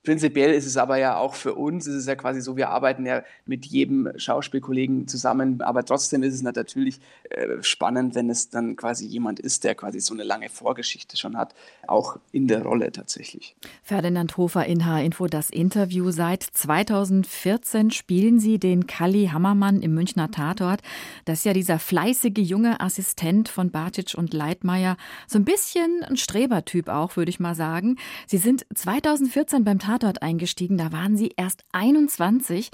Prinzipiell 0.06 0.54
ist 0.54 0.68
es 0.68 0.78
aber 0.78 0.98
ja 0.98 1.18
auch 1.18 1.34
für 1.34 1.56
uns, 1.56 1.88
ist 1.88 1.96
es 1.96 2.06
ja 2.06 2.16
quasi 2.16 2.40
so, 2.40 2.56
wir 2.56 2.70
arbeiten 2.70 3.08
ja 3.08 3.24
mit 3.48 3.66
jedem 3.66 4.12
Schauspielkollegen 4.18 5.08
zusammen, 5.08 5.62
aber 5.62 5.84
trotzdem 5.84 6.22
ist 6.22 6.36
es 6.36 6.44
natürlich 6.44 7.00
äh, 7.32 7.62
spannend, 7.62 8.14
wenn 8.14 8.30
es 8.30 8.50
dann 8.50 8.76
quasi 8.76 9.08
jemand 9.08 9.40
ist, 9.40 9.64
der 9.64 9.74
quasi 9.74 10.00
so 10.00 10.14
eine 10.14 10.24
lange 10.24 10.50
Vorgeschichte 10.50 11.18
schon 11.18 11.38
hat, 11.38 11.56
auch 11.88 12.20
in 12.32 12.48
der 12.48 12.62
Rolle 12.62 12.92
tatsächlich. 12.92 13.56
Ferdinand 13.82 14.38
Hofer 14.38 14.66
in 14.68 14.86
H-Info, 14.86 15.26
das 15.26 15.50
Interview. 15.50 16.12
Seit 16.12 16.44
2014 16.44 17.90
spielen 17.90 18.40
Sie 18.40 18.60
den 18.60 18.86
Kalli 18.86 19.30
Hammermann 19.34 19.82
im 19.82 19.96
Münchner 19.96 20.30
Tatort. 20.30 20.82
Das 21.26 21.40
ist 21.40 21.46
ja 21.46 21.54
dieser 21.54 21.80
fleißige 21.80 22.38
junge 22.38 22.80
Assistent 22.80 23.50
von 23.50 23.72
Bartic 23.72 24.14
und 24.16 24.34
Leitmeier. 24.34 24.98
So 25.28 25.40
ein 25.40 25.46
bisschen 25.46 26.04
ein 26.04 26.18
Strebertyp 26.18 26.90
auch, 26.90 27.18
würde 27.18 27.30
ich 27.30 27.40
mal 27.40 27.56
sagen. 27.56 27.98
Sie 28.28 28.38
sind 28.38 28.68
2014 28.76 29.64
beim 29.64 29.80
Tatort 29.80 29.95
Tatort 29.96 30.22
eingestiegen. 30.22 30.78
Da 30.78 30.92
waren 30.92 31.16
Sie 31.16 31.34
erst 31.38 31.64
21. 31.72 32.70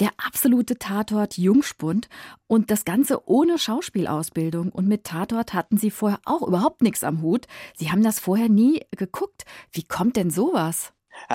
Der 0.00 0.08
absolute 0.16 0.78
Tatort 0.78 1.36
Jungspund. 1.36 2.08
Und 2.46 2.70
das 2.70 2.86
Ganze 2.86 3.28
ohne 3.28 3.58
Schauspielausbildung. 3.58 4.70
Und 4.70 4.88
mit 4.88 5.04
Tatort 5.04 5.52
hatten 5.52 5.76
Sie 5.76 5.90
vorher 5.90 6.18
auch 6.24 6.40
überhaupt 6.40 6.80
nichts 6.80 7.04
am 7.04 7.20
Hut. 7.20 7.46
Sie 7.76 7.90
haben 7.90 8.02
das 8.02 8.20
vorher 8.20 8.48
nie 8.48 8.80
geguckt. 8.96 9.44
Wie 9.70 9.82
kommt 9.82 10.16
denn 10.16 10.30
sowas? 10.30 10.92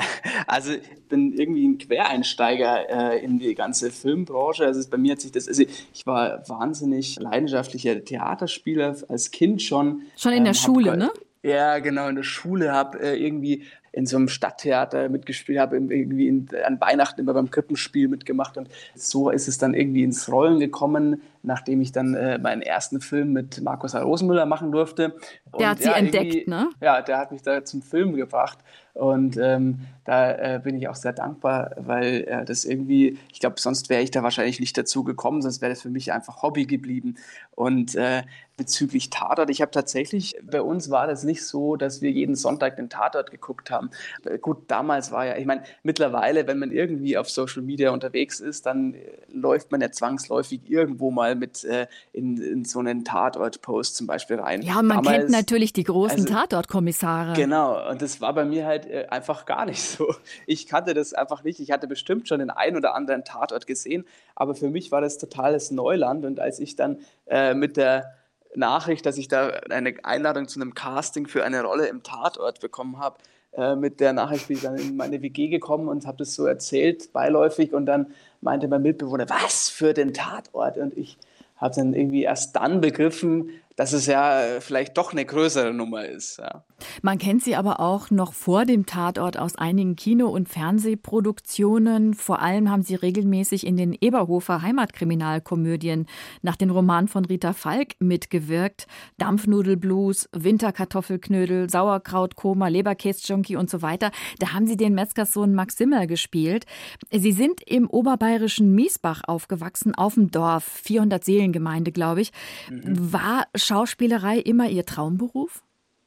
Also 0.48 0.74
ich 0.74 1.08
bin 1.08 1.34
irgendwie 1.34 1.68
ein 1.68 1.78
Quereinsteiger 1.78 3.14
äh, 3.14 3.24
in 3.24 3.38
die 3.38 3.54
ganze 3.54 3.92
Filmbranche. 3.92 4.66
Also 4.66 4.90
bei 4.90 4.98
mir 4.98 5.12
hat 5.12 5.22
sich 5.22 5.32
das, 5.32 5.48
also 5.48 5.62
ich 5.62 6.06
war 6.06 6.50
wahnsinnig 6.50 7.20
leidenschaftlicher 7.20 8.04
Theaterspieler 8.04 8.96
als 9.08 9.30
Kind 9.30 9.62
schon. 9.62 10.02
Schon 10.16 10.34
in 10.34 10.46
der 10.46 10.54
ähm, 10.54 10.60
Schule, 10.60 10.98
ne? 10.98 11.12
Ja, 11.44 11.78
genau, 11.78 12.08
in 12.08 12.16
der 12.16 12.24
Schule 12.24 12.72
habe 12.72 13.00
äh, 13.00 13.24
irgendwie 13.24 13.64
in 13.98 14.06
so 14.06 14.16
einem 14.16 14.28
Stadttheater 14.28 15.10
mitgespielt, 15.10 15.60
habe 15.60 15.76
irgendwie 15.76 16.28
in, 16.28 16.48
an 16.64 16.80
Weihnachten 16.80 17.20
immer 17.20 17.34
beim 17.34 17.50
Krippenspiel 17.50 18.08
mitgemacht 18.08 18.58
und 18.58 18.70
so 18.94 19.32
ist 19.32 19.48
es 19.48 19.58
dann 19.58 19.74
irgendwie 19.74 20.04
ins 20.04 20.32
Rollen 20.32 20.60
gekommen, 20.60 21.22
nachdem 21.42 21.82
ich 21.82 21.92
dann 21.92 22.14
äh, 22.14 22.38
meinen 22.38 22.62
ersten 22.62 23.02
Film 23.02 23.34
mit 23.34 23.62
Markus 23.62 23.96
Rosenmüller 23.96 24.46
machen 24.46 24.72
durfte. 24.72 25.16
Und, 25.52 25.62
der 25.62 25.70
hat 25.72 25.80
sie 25.80 25.86
ja, 25.86 25.96
entdeckt, 25.96 26.48
ne? 26.48 26.70
Ja, 26.80 27.02
der 27.02 27.18
hat 27.18 27.32
mich 27.32 27.42
da 27.42 27.66
zum 27.66 27.82
Film 27.82 28.14
gebracht 28.14 28.60
und 28.98 29.38
ähm, 29.38 29.80
da 30.06 30.32
äh, 30.32 30.62
bin 30.64 30.78
ich 30.78 30.88
auch 30.88 30.96
sehr 30.96 31.12
dankbar, 31.12 31.72
weil 31.76 32.24
äh, 32.28 32.46
das 32.46 32.64
irgendwie, 32.64 33.20
ich 33.32 33.42
glaube, 33.42 33.60
sonst 33.60 33.90
wäre 33.90 34.02
ich 34.02 34.10
da 34.10 34.24
wahrscheinlich 34.24 34.60
nicht 34.60 34.78
dazu 34.78 35.04
gekommen, 35.04 35.42
sonst 35.42 35.62
wäre 35.62 35.70
das 35.70 35.82
für 35.82 35.90
mich 35.90 36.14
einfach 36.14 36.42
Hobby 36.42 36.66
geblieben. 36.66 37.16
Und 37.54 37.94
äh, 37.96 38.24
bezüglich 38.56 39.10
Tatort, 39.12 39.50
ich 39.50 39.62
habe 39.62 39.70
tatsächlich, 39.72 40.36
bei 40.42 40.62
uns 40.62 40.90
war 40.90 41.06
das 41.06 41.24
nicht 41.24 41.46
so, 41.46 41.76
dass 41.76 42.02
wir 42.02 42.10
jeden 42.10 42.36
Sonntag 42.36 42.78
den 42.78 42.90
Tatort 42.90 43.32
geguckt 43.32 43.70
haben. 43.70 43.92
Äh, 44.26 44.40
gut, 44.40 44.64
damals 44.68 45.12
war 45.12 45.26
ja, 45.26 45.38
ich 45.38 45.46
meine, 45.46 45.64
mittlerweile, 45.84 46.48
wenn 46.48 46.58
man 46.58 46.72
irgendwie 46.72 47.18
auf 47.18 47.30
Social 47.30 47.62
Media 47.62 47.92
unterwegs 47.92 48.40
ist, 48.40 48.66
dann 48.66 48.96
äh, 48.96 49.00
läuft 49.32 49.72
man 49.72 49.82
ja 49.82 49.92
zwangsläufig 49.92 50.62
irgendwo 50.66 51.12
mal 51.12 51.36
mit 51.36 51.66
äh, 51.66 51.86
in, 52.14 52.38
in, 52.38 52.66
so 52.66 52.80
einen 52.80 53.06
Tatort-Post 53.06 53.96
zum 53.96 54.08
Beispiel 54.08 54.40
rein. 54.40 54.64
Ja, 54.64 54.82
man 54.82 55.04
damals, 55.04 55.18
kennt 55.18 55.30
natürlich 55.32 55.74
die 55.74 55.84
großen 55.84 56.22
also, 56.22 56.34
Tatort-Kommissare. 56.34 57.34
Genau, 57.34 57.90
und 57.92 58.02
das 58.02 58.22
war 58.22 58.34
bei 58.34 58.46
mir 58.46 58.66
halt 58.66 58.87
äh, 58.90 59.08
einfach 59.08 59.46
gar 59.46 59.66
nicht 59.66 59.82
so. 59.82 60.14
Ich 60.46 60.68
kannte 60.68 60.94
das 60.94 61.14
einfach 61.14 61.44
nicht. 61.44 61.60
Ich 61.60 61.72
hatte 61.72 61.88
bestimmt 61.88 62.28
schon 62.28 62.40
den 62.40 62.50
einen 62.50 62.78
oder 62.78 62.96
anderen 62.96 63.24
Tatort 63.24 63.68
gesehen, 63.68 64.06
aber 64.36 64.56
für 64.56 64.70
mich 64.70 64.92
war 64.92 65.02
das 65.02 65.18
totales 65.18 65.72
Neuland. 65.72 66.26
Und 66.26 66.40
als 66.40 66.60
ich 66.60 66.76
dann 66.76 67.00
äh, 67.26 67.54
mit 67.54 67.78
der 67.78 68.14
Nachricht, 68.56 69.06
dass 69.06 69.18
ich 69.18 69.28
da 69.28 69.48
eine 69.70 69.96
Einladung 70.04 70.48
zu 70.48 70.60
einem 70.60 70.74
Casting 70.74 71.28
für 71.28 71.44
eine 71.44 71.62
Rolle 71.64 71.88
im 71.88 72.04
Tatort 72.04 72.60
bekommen 72.60 73.00
habe, 73.00 73.18
äh, 73.54 73.76
mit 73.76 74.00
der 74.00 74.14
Nachricht 74.14 74.48
bin 74.48 74.58
ich 74.58 74.64
dann 74.64 74.78
in 74.78 74.96
meine 74.96 75.22
WG 75.22 75.48
gekommen 75.48 75.88
und 75.88 76.06
habe 76.06 76.18
das 76.18 76.36
so 76.36 76.46
erzählt, 76.46 77.12
beiläufig. 77.14 77.74
Und 77.74 77.86
dann 77.86 78.08
meinte 78.42 78.68
mein 78.68 78.82
Mitbewohner, 78.82 79.30
was 79.30 79.70
für 79.70 79.94
den 79.94 80.14
Tatort? 80.14 80.78
Und 80.78 80.98
ich 80.98 81.18
habe 81.58 81.76
dann 81.76 81.94
irgendwie 81.94 82.24
erst 82.24 82.56
dann 82.56 82.82
begriffen, 82.82 83.50
dass 83.78 83.94
es 83.94 84.08
ja 84.08 84.42
äh, 84.42 84.60
vielleicht 84.60 84.98
doch 84.98 85.14
eine 85.14 85.24
größere 85.24 85.72
Nummer 85.72 86.06
ist. 86.06 86.40
Ja. 86.40 86.64
Man 87.04 87.20
kennt 87.20 87.44
sie 87.44 87.56
aber 87.56 87.80
auch 87.80 88.10
noch 88.10 88.34
vor 88.34 88.66
dem 88.66 88.88
Tatort 88.88 89.38
aus 89.38 89.56
einigen 89.56 89.96
Kino- 89.96 90.30
und 90.30 90.50
Fernsehproduktionen. 90.50 92.16
Vor 92.16 92.42
allem 92.42 92.72
haben 92.72 92.82
sie 92.82 92.96
regelmäßig 92.96 93.66
in 93.66 93.78
den 93.78 93.94
Eberhofer 93.94 94.64
Heimatkriminalkomödien 94.64 96.08
nach 96.42 96.56
dem 96.56 96.72
Roman 96.72 97.08
von 97.08 97.24
Rita 97.26 97.54
Falk 97.54 97.94
mitgewirkt. 98.00 98.88
Dampfnudelblues, 99.20 100.28
Winterkartoffelknödel, 100.34 101.70
Sauerkrautkoma, 101.70 102.70
Leberkäsjunkie 102.70 103.58
und 103.58 103.70
so 103.70 103.84
weiter. 103.84 104.12
Da 104.40 104.54
haben 104.54 104.66
sie 104.66 104.78
den 104.78 104.96
Metzgerssohn 104.96 105.54
Max 105.54 105.78
Simmer 105.78 106.08
gespielt. 106.08 106.66
Sie 107.12 107.32
sind 107.32 107.62
im 107.68 107.88
oberbayerischen 107.88 108.74
Miesbach 108.74 109.22
aufgewachsen, 109.28 109.94
auf 109.94 110.16
dem 110.16 110.32
Dorf, 110.32 110.64
400 110.64 111.24
Seelengemeinde, 111.24 111.92
glaube 111.92 112.22
ich. 112.22 112.32
Mhm. 112.72 113.14
War 113.14 113.46
Schauspielerei 113.68 114.38
immer 114.38 114.70
Ihr 114.70 114.86
Traumberuf? 114.86 115.62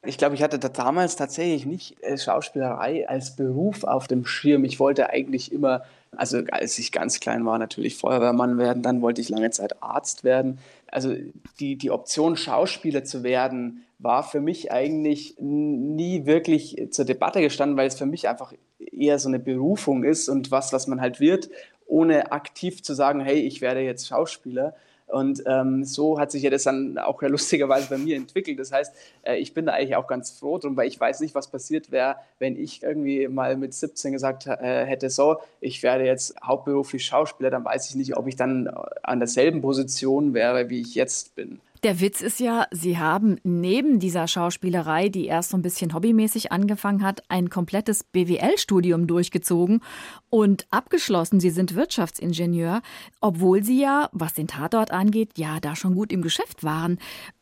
Ich 0.06 0.16
glaube, 0.16 0.34
ich 0.34 0.42
hatte 0.42 0.58
da 0.58 0.70
damals 0.70 1.16
tatsächlich 1.16 1.66
nicht 1.66 2.02
äh, 2.02 2.16
Schauspielerei 2.16 3.06
als 3.06 3.36
Beruf 3.36 3.84
auf 3.84 4.08
dem 4.08 4.24
Schirm. 4.24 4.64
Ich 4.64 4.80
wollte 4.80 5.10
eigentlich 5.10 5.52
immer, 5.52 5.82
also 6.16 6.38
als 6.52 6.78
ich 6.78 6.90
ganz 6.90 7.20
klein 7.20 7.44
war, 7.44 7.58
natürlich 7.58 7.98
Feuerwehrmann 7.98 8.56
werden, 8.56 8.82
dann 8.82 9.02
wollte 9.02 9.20
ich 9.20 9.28
lange 9.28 9.50
Zeit 9.50 9.82
Arzt 9.82 10.24
werden. 10.24 10.58
Also 10.90 11.14
die, 11.58 11.76
die 11.76 11.90
Option, 11.90 12.38
Schauspieler 12.38 13.04
zu 13.04 13.22
werden, 13.22 13.84
war 13.98 14.22
für 14.22 14.40
mich 14.40 14.72
eigentlich 14.72 15.34
nie 15.38 16.24
wirklich 16.24 16.88
zur 16.92 17.04
Debatte 17.04 17.42
gestanden, 17.42 17.76
weil 17.76 17.88
es 17.88 17.98
für 17.98 18.06
mich 18.06 18.26
einfach 18.26 18.54
eher 18.78 19.18
so 19.18 19.28
eine 19.28 19.38
Berufung 19.38 20.02
ist 20.02 20.30
und 20.30 20.50
was, 20.50 20.72
was 20.72 20.86
man 20.86 21.02
halt 21.02 21.20
wird, 21.20 21.50
ohne 21.86 22.32
aktiv 22.32 22.82
zu 22.82 22.94
sagen, 22.94 23.20
hey, 23.20 23.40
ich 23.40 23.60
werde 23.60 23.80
jetzt 23.80 24.08
Schauspieler. 24.08 24.74
Und 25.10 25.42
ähm, 25.46 25.84
so 25.84 26.18
hat 26.18 26.30
sich 26.30 26.42
ja 26.42 26.50
das 26.50 26.64
dann 26.64 26.98
auch 26.98 27.20
ja 27.22 27.28
lustigerweise 27.28 27.88
bei 27.88 27.98
mir 27.98 28.16
entwickelt. 28.16 28.58
Das 28.58 28.72
heißt, 28.72 28.94
äh, 29.22 29.36
ich 29.36 29.54
bin 29.54 29.66
da 29.66 29.72
eigentlich 29.72 29.96
auch 29.96 30.06
ganz 30.06 30.30
froh 30.30 30.58
drum, 30.58 30.76
weil 30.76 30.88
ich 30.88 30.98
weiß 30.98 31.20
nicht, 31.20 31.34
was 31.34 31.48
passiert 31.48 31.90
wäre, 31.90 32.16
wenn 32.38 32.56
ich 32.56 32.82
irgendwie 32.82 33.28
mal 33.28 33.56
mit 33.56 33.74
17 33.74 34.12
gesagt 34.12 34.46
äh, 34.46 34.84
hätte, 34.84 35.10
so, 35.10 35.38
ich 35.60 35.82
werde 35.82 36.04
jetzt 36.04 36.34
hauptberuflich 36.42 37.04
Schauspieler, 37.04 37.50
dann 37.50 37.64
weiß 37.64 37.90
ich 37.90 37.96
nicht, 37.96 38.16
ob 38.16 38.26
ich 38.26 38.36
dann 38.36 38.68
an 39.02 39.18
derselben 39.18 39.60
Position 39.62 40.34
wäre, 40.34 40.70
wie 40.70 40.80
ich 40.80 40.94
jetzt 40.94 41.34
bin. 41.34 41.60
Der 41.82 41.98
Witz 42.00 42.20
ist 42.20 42.40
ja, 42.40 42.66
Sie 42.70 42.98
haben 42.98 43.38
neben 43.42 44.00
dieser 44.00 44.28
Schauspielerei, 44.28 45.08
die 45.08 45.24
erst 45.24 45.50
so 45.50 45.56
ein 45.56 45.62
bisschen 45.62 45.94
hobbymäßig 45.94 46.52
angefangen 46.52 47.02
hat, 47.02 47.22
ein 47.30 47.48
komplettes 47.48 48.04
BWL-Studium 48.04 49.06
durchgezogen 49.06 49.80
und 50.28 50.66
abgeschlossen. 50.70 51.40
Sie 51.40 51.48
sind 51.48 51.74
Wirtschaftsingenieur, 51.74 52.82
obwohl 53.22 53.64
Sie 53.64 53.80
ja, 53.80 54.10
was 54.12 54.34
den 54.34 54.46
Tatort 54.46 54.90
angeht, 54.90 55.38
ja 55.38 55.58
da 55.58 55.74
schon 55.74 55.94
gut 55.94 56.12
im 56.12 56.20
Geschäft 56.20 56.64
waren. 56.64 56.98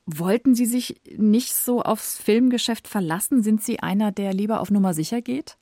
Wollten 0.06 0.54
Sie 0.54 0.66
sich 0.66 1.00
nicht 1.16 1.52
so 1.52 1.82
aufs 1.82 2.16
Filmgeschäft 2.16 2.86
verlassen? 2.86 3.42
Sind 3.42 3.64
Sie 3.64 3.80
einer, 3.80 4.12
der 4.12 4.32
lieber 4.32 4.60
auf 4.60 4.70
Nummer 4.70 4.94
sicher 4.94 5.20
geht? 5.20 5.58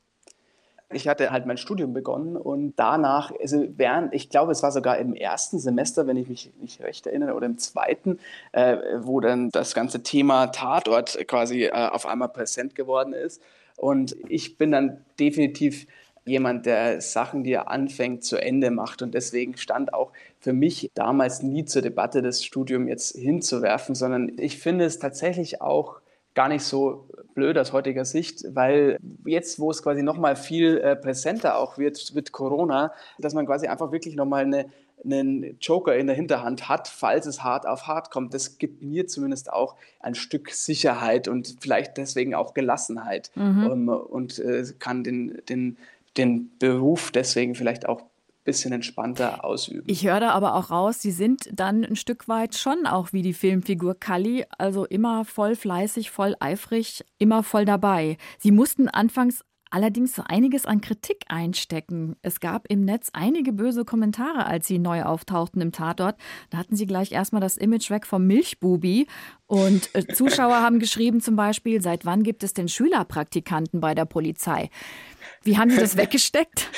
Ich 0.92 1.08
hatte 1.08 1.32
halt 1.32 1.46
mein 1.46 1.56
Studium 1.56 1.92
begonnen 1.92 2.36
und 2.36 2.74
danach, 2.76 3.32
also 3.40 3.66
während, 3.76 4.14
ich 4.14 4.30
glaube, 4.30 4.52
es 4.52 4.62
war 4.62 4.70
sogar 4.70 4.98
im 4.98 5.14
ersten 5.14 5.58
Semester, 5.58 6.06
wenn 6.06 6.16
ich 6.16 6.28
mich 6.28 6.52
nicht 6.60 6.80
recht 6.80 7.06
erinnere, 7.08 7.34
oder 7.34 7.46
im 7.46 7.58
zweiten, 7.58 8.20
äh, 8.52 8.76
wo 9.00 9.18
dann 9.20 9.50
das 9.50 9.74
ganze 9.74 10.04
Thema 10.04 10.46
Tatort 10.48 11.18
quasi 11.26 11.64
äh, 11.64 11.72
auf 11.72 12.06
einmal 12.06 12.28
präsent 12.28 12.76
geworden 12.76 13.14
ist. 13.14 13.42
Und 13.76 14.16
ich 14.28 14.58
bin 14.58 14.70
dann 14.70 15.04
definitiv 15.18 15.86
jemand, 16.24 16.66
der 16.66 17.00
Sachen, 17.00 17.44
die 17.44 17.52
er 17.52 17.68
anfängt, 17.68 18.24
zu 18.24 18.36
Ende 18.36 18.70
macht. 18.70 19.00
Und 19.02 19.14
deswegen 19.14 19.56
stand 19.56 19.94
auch 19.94 20.12
für 20.40 20.52
mich 20.52 20.90
damals 20.94 21.42
nie 21.42 21.64
zur 21.64 21.82
Debatte, 21.82 22.20
das 22.20 22.44
Studium 22.44 22.88
jetzt 22.88 23.16
hinzuwerfen, 23.16 23.94
sondern 23.94 24.32
ich 24.38 24.58
finde 24.58 24.84
es 24.84 24.98
tatsächlich 24.98 25.60
auch 25.62 26.00
gar 26.34 26.48
nicht 26.48 26.64
so 26.64 27.08
blöd 27.36 27.56
aus 27.58 27.72
heutiger 27.72 28.04
Sicht, 28.04 28.44
weil 28.48 28.98
jetzt, 29.24 29.60
wo 29.60 29.70
es 29.70 29.82
quasi 29.82 30.02
nochmal 30.02 30.34
viel 30.34 30.78
äh, 30.78 30.96
präsenter 30.96 31.58
auch 31.58 31.78
wird, 31.78 32.16
wird 32.16 32.32
Corona, 32.32 32.92
dass 33.18 33.34
man 33.34 33.46
quasi 33.46 33.68
einfach 33.68 33.92
wirklich 33.92 34.16
nochmal 34.16 34.44
eine 34.44 34.66
einen 35.04 35.58
Joker 35.60 35.94
in 35.94 36.06
der 36.06 36.16
Hinterhand 36.16 36.68
hat, 36.68 36.88
falls 36.88 37.26
es 37.26 37.44
hart 37.44 37.66
auf 37.66 37.86
hart 37.86 38.10
kommt. 38.10 38.34
Das 38.34 38.58
gibt 38.58 38.82
mir 38.82 39.06
zumindest 39.06 39.52
auch 39.52 39.76
ein 40.00 40.14
Stück 40.14 40.50
Sicherheit 40.50 41.28
und 41.28 41.56
vielleicht 41.60 41.96
deswegen 41.96 42.34
auch 42.34 42.54
Gelassenheit 42.54 43.30
mhm. 43.34 43.66
um, 43.66 43.88
und 43.88 44.38
äh, 44.38 44.64
kann 44.78 45.04
den, 45.04 45.42
den, 45.48 45.76
den 46.16 46.50
Beruf 46.58 47.10
deswegen 47.10 47.54
vielleicht 47.54 47.86
auch 47.86 48.02
bisschen 48.46 48.72
entspannter 48.72 49.44
ausüben. 49.44 49.84
Ich 49.86 50.06
höre 50.06 50.20
da 50.20 50.30
aber 50.30 50.54
auch 50.54 50.70
raus, 50.70 51.00
Sie 51.00 51.10
sind 51.10 51.50
dann 51.52 51.84
ein 51.84 51.96
Stück 51.96 52.28
weit 52.28 52.54
schon 52.54 52.86
auch 52.86 53.12
wie 53.12 53.20
die 53.20 53.34
Filmfigur 53.34 53.94
Kali, 53.94 54.46
also 54.56 54.86
immer 54.86 55.26
voll 55.26 55.54
fleißig, 55.54 56.10
voll 56.10 56.34
eifrig, 56.40 57.04
immer 57.18 57.42
voll 57.42 57.66
dabei. 57.66 58.16
Sie 58.38 58.52
mussten 58.52 58.88
anfangs 58.88 59.44
allerdings 59.70 60.14
so 60.14 60.22
einiges 60.24 60.66
an 60.66 60.80
Kritik 60.80 61.24
einstecken. 61.28 62.16
Es 62.22 62.40
gab 62.40 62.66
im 62.70 62.84
Netz 62.84 63.10
einige 63.12 63.52
böse 63.52 63.84
Kommentare, 63.84 64.46
als 64.46 64.66
sie 64.66 64.78
neu 64.78 65.02
auftauchten 65.02 65.60
im 65.60 65.72
Tatort. 65.72 66.16
Da 66.50 66.58
hatten 66.58 66.76
sie 66.76 66.86
gleich 66.86 67.12
erstmal 67.12 67.40
das 67.40 67.56
Image 67.56 67.90
weg 67.90 68.06
vom 68.06 68.26
Milchbubi. 68.26 69.06
Und 69.46 69.94
äh, 69.94 70.06
Zuschauer 70.14 70.60
haben 70.60 70.78
geschrieben 70.78 71.20
zum 71.20 71.36
Beispiel, 71.36 71.82
seit 71.82 72.04
wann 72.04 72.22
gibt 72.22 72.42
es 72.42 72.54
denn 72.54 72.68
Schülerpraktikanten 72.68 73.80
bei 73.80 73.94
der 73.94 74.04
Polizei? 74.04 74.70
Wie 75.46 75.56
haben 75.56 75.70
Sie 75.70 75.78
das 75.78 75.96
weggesteckt? 75.96 76.68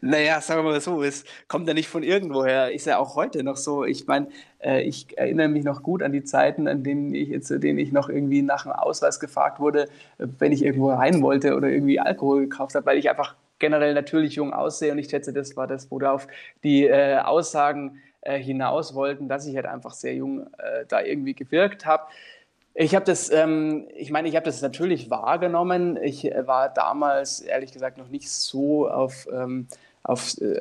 naja, 0.00 0.40
sagen 0.40 0.64
wir 0.64 0.70
mal 0.70 0.80
so, 0.80 1.02
es 1.02 1.24
kommt 1.46 1.68
ja 1.68 1.74
nicht 1.74 1.88
von 1.88 2.02
irgendwoher. 2.02 2.72
Ist 2.72 2.86
ja 2.86 2.98
auch 2.98 3.14
heute 3.16 3.44
noch 3.44 3.56
so. 3.56 3.84
Ich 3.84 4.06
meine, 4.06 4.28
äh, 4.60 4.82
ich 4.82 5.16
erinnere 5.16 5.48
mich 5.48 5.64
noch 5.64 5.82
gut 5.82 6.02
an 6.02 6.12
die 6.12 6.24
Zeiten, 6.24 6.66
an 6.66 6.82
denen 6.82 7.14
ich, 7.14 7.42
zu 7.42 7.60
denen 7.60 7.78
ich 7.78 7.92
noch 7.92 8.08
irgendwie 8.08 8.42
nach 8.42 8.64
einem 8.64 8.74
Ausweis 8.74 9.20
gefragt 9.20 9.60
wurde, 9.60 9.88
wenn 10.16 10.52
ich 10.52 10.64
irgendwo 10.64 10.90
rein 10.90 11.22
wollte 11.22 11.54
oder 11.54 11.68
irgendwie 11.68 12.00
Alkohol 12.00 12.40
gekauft 12.40 12.74
habe, 12.74 12.86
weil 12.86 12.98
ich 12.98 13.10
einfach 13.10 13.36
generell 13.58 13.92
natürlich 13.92 14.34
jung 14.34 14.52
aussehe 14.52 14.92
und 14.92 14.98
ich 14.98 15.10
schätze, 15.10 15.32
das 15.32 15.56
war 15.56 15.66
das, 15.66 15.90
worauf 15.90 16.26
die 16.62 16.86
äh, 16.86 17.18
Aussagen 17.18 18.00
äh, 18.22 18.38
hinaus 18.38 18.94
wollten, 18.94 19.28
dass 19.28 19.46
ich 19.46 19.56
halt 19.56 19.66
einfach 19.66 19.92
sehr 19.92 20.14
jung 20.14 20.46
äh, 20.58 20.84
da 20.88 21.02
irgendwie 21.02 21.34
gewirkt 21.34 21.86
habe. 21.86 22.04
Ich 22.80 22.94
habe 22.94 23.04
das, 23.04 23.28
ähm, 23.32 23.88
ich 23.96 24.12
meine, 24.12 24.28
ich 24.28 24.36
habe 24.36 24.46
das 24.46 24.62
natürlich 24.62 25.10
wahrgenommen. 25.10 25.98
Ich 26.00 26.30
äh, 26.30 26.46
war 26.46 26.72
damals 26.72 27.40
ehrlich 27.40 27.72
gesagt 27.72 27.98
noch 27.98 28.08
nicht 28.08 28.30
so 28.30 28.88
auf, 28.88 29.26
ähm, 29.32 29.66
auf 30.04 30.40
äh, 30.40 30.60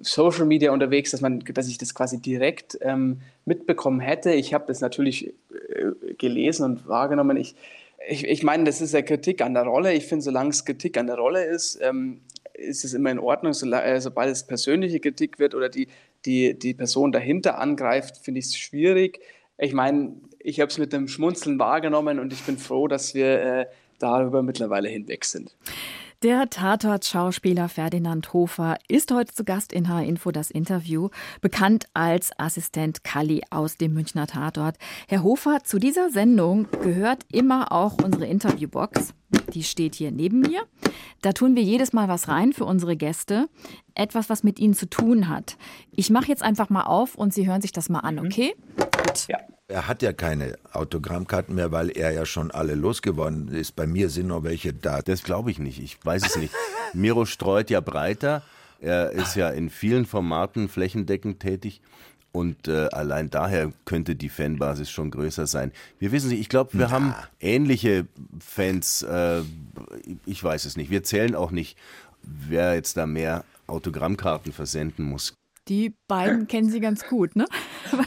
Social 0.00 0.44
Media 0.44 0.72
unterwegs, 0.72 1.12
dass 1.12 1.20
man, 1.20 1.38
dass 1.38 1.68
ich 1.68 1.78
das 1.78 1.94
quasi 1.94 2.20
direkt 2.20 2.78
ähm, 2.80 3.20
mitbekommen 3.44 4.00
hätte. 4.00 4.32
Ich 4.32 4.54
habe 4.54 4.64
das 4.66 4.80
natürlich 4.80 5.28
äh, 5.28 6.14
gelesen 6.18 6.64
und 6.64 6.88
wahrgenommen. 6.88 7.36
Ich, 7.36 7.54
ich, 8.08 8.26
ich 8.26 8.42
meine, 8.42 8.64
das 8.64 8.80
ist 8.80 8.92
ja 8.92 9.02
Kritik 9.02 9.40
an 9.40 9.54
der 9.54 9.62
Rolle. 9.62 9.94
Ich 9.94 10.06
finde, 10.06 10.24
solange 10.24 10.50
es 10.50 10.64
Kritik 10.64 10.98
an 10.98 11.06
der 11.06 11.16
Rolle 11.16 11.44
ist, 11.44 11.78
ähm, 11.80 12.22
ist 12.54 12.84
es 12.84 12.92
immer 12.92 13.12
in 13.12 13.20
Ordnung. 13.20 13.52
So, 13.52 13.70
äh, 13.70 14.00
sobald 14.00 14.32
es 14.32 14.44
persönliche 14.44 14.98
Kritik 14.98 15.38
wird 15.38 15.54
oder 15.54 15.68
die, 15.68 15.86
die, 16.24 16.58
die 16.58 16.74
Person 16.74 17.12
dahinter 17.12 17.60
angreift, 17.60 18.16
finde 18.16 18.40
ich 18.40 18.46
es 18.46 18.56
schwierig. 18.56 19.20
Ich 19.58 19.74
meine, 19.74 20.16
ich 20.44 20.60
habe 20.60 20.70
es 20.70 20.78
mit 20.78 20.92
dem 20.92 21.08
Schmunzeln 21.08 21.58
wahrgenommen 21.58 22.18
und 22.18 22.32
ich 22.32 22.42
bin 22.42 22.58
froh, 22.58 22.88
dass 22.88 23.14
wir 23.14 23.42
äh, 23.42 23.66
darüber 23.98 24.42
mittlerweile 24.42 24.88
hinweg 24.88 25.24
sind. 25.24 25.54
Der 26.22 26.48
Tatort-Schauspieler 26.48 27.68
Ferdinand 27.68 28.32
Hofer 28.32 28.76
ist 28.86 29.10
heute 29.10 29.34
zu 29.34 29.42
Gast 29.42 29.72
in 29.72 29.88
H-Info 29.88 30.30
das 30.30 30.52
Interview, 30.52 31.08
bekannt 31.40 31.86
als 31.94 32.30
Assistent 32.38 33.02
Kalli 33.02 33.42
aus 33.50 33.76
dem 33.76 33.92
Münchner 33.92 34.28
Tatort. 34.28 34.76
Herr 35.08 35.24
Hofer, 35.24 35.64
zu 35.64 35.80
dieser 35.80 36.10
Sendung 36.10 36.68
gehört 36.80 37.24
immer 37.32 37.72
auch 37.72 37.94
unsere 38.04 38.26
Interviewbox. 38.26 39.14
Die 39.52 39.64
steht 39.64 39.96
hier 39.96 40.12
neben 40.12 40.38
mir. 40.38 40.62
Da 41.22 41.32
tun 41.32 41.56
wir 41.56 41.62
jedes 41.64 41.92
Mal 41.92 42.06
was 42.06 42.28
rein 42.28 42.52
für 42.52 42.66
unsere 42.66 42.96
Gäste. 42.96 43.48
Etwas, 43.96 44.30
was 44.30 44.44
mit 44.44 44.60
ihnen 44.60 44.74
zu 44.74 44.88
tun 44.88 45.28
hat. 45.28 45.56
Ich 45.90 46.08
mache 46.08 46.28
jetzt 46.28 46.44
einfach 46.44 46.70
mal 46.70 46.84
auf 46.84 47.16
und 47.16 47.34
Sie 47.34 47.48
hören 47.48 47.62
sich 47.62 47.72
das 47.72 47.88
mal 47.88 48.00
an, 48.00 48.16
mhm. 48.16 48.26
okay? 48.26 48.54
Gut. 48.76 49.26
Ja. 49.26 49.38
Er 49.72 49.88
hat 49.88 50.02
ja 50.02 50.12
keine 50.12 50.58
Autogrammkarten 50.72 51.54
mehr, 51.54 51.72
weil 51.72 51.88
er 51.88 52.10
ja 52.10 52.26
schon 52.26 52.50
alle 52.50 52.74
losgeworden 52.74 53.48
ist. 53.48 53.74
Bei 53.74 53.86
mir 53.86 54.10
sind 54.10 54.26
noch 54.26 54.44
welche 54.44 54.74
da. 54.74 55.00
Das 55.00 55.22
glaube 55.22 55.50
ich 55.50 55.58
nicht. 55.58 55.82
Ich 55.82 55.96
weiß 56.04 56.26
es 56.26 56.36
nicht. 56.36 56.52
Miro 56.92 57.24
streut 57.24 57.70
ja 57.70 57.80
breiter. 57.80 58.42
Er 58.80 59.12
ist 59.12 59.34
ja 59.34 59.48
in 59.48 59.70
vielen 59.70 60.04
Formaten 60.04 60.68
flächendeckend 60.68 61.40
tätig. 61.40 61.80
Und 62.32 62.68
äh, 62.68 62.88
allein 62.92 63.30
daher 63.30 63.72
könnte 63.86 64.14
die 64.14 64.28
Fanbasis 64.28 64.90
schon 64.90 65.10
größer 65.10 65.46
sein. 65.46 65.72
Wir 65.98 66.12
wissen 66.12 66.28
nicht, 66.28 66.40
ich 66.40 66.50
glaube, 66.50 66.74
wir 66.74 66.86
ja. 66.86 66.90
haben 66.90 67.14
ähnliche 67.40 68.06
Fans. 68.40 69.02
Äh, 69.02 69.40
ich 70.26 70.44
weiß 70.44 70.66
es 70.66 70.76
nicht. 70.76 70.90
Wir 70.90 71.02
zählen 71.02 71.34
auch 71.34 71.50
nicht, 71.50 71.78
wer 72.22 72.74
jetzt 72.74 72.98
da 72.98 73.06
mehr 73.06 73.46
Autogrammkarten 73.66 74.52
versenden 74.52 75.06
muss. 75.06 75.32
Die 75.68 75.94
beiden 76.08 76.46
kennen 76.48 76.70
Sie 76.70 76.80
ganz 76.80 77.06
gut, 77.06 77.36
ne? 77.36 77.46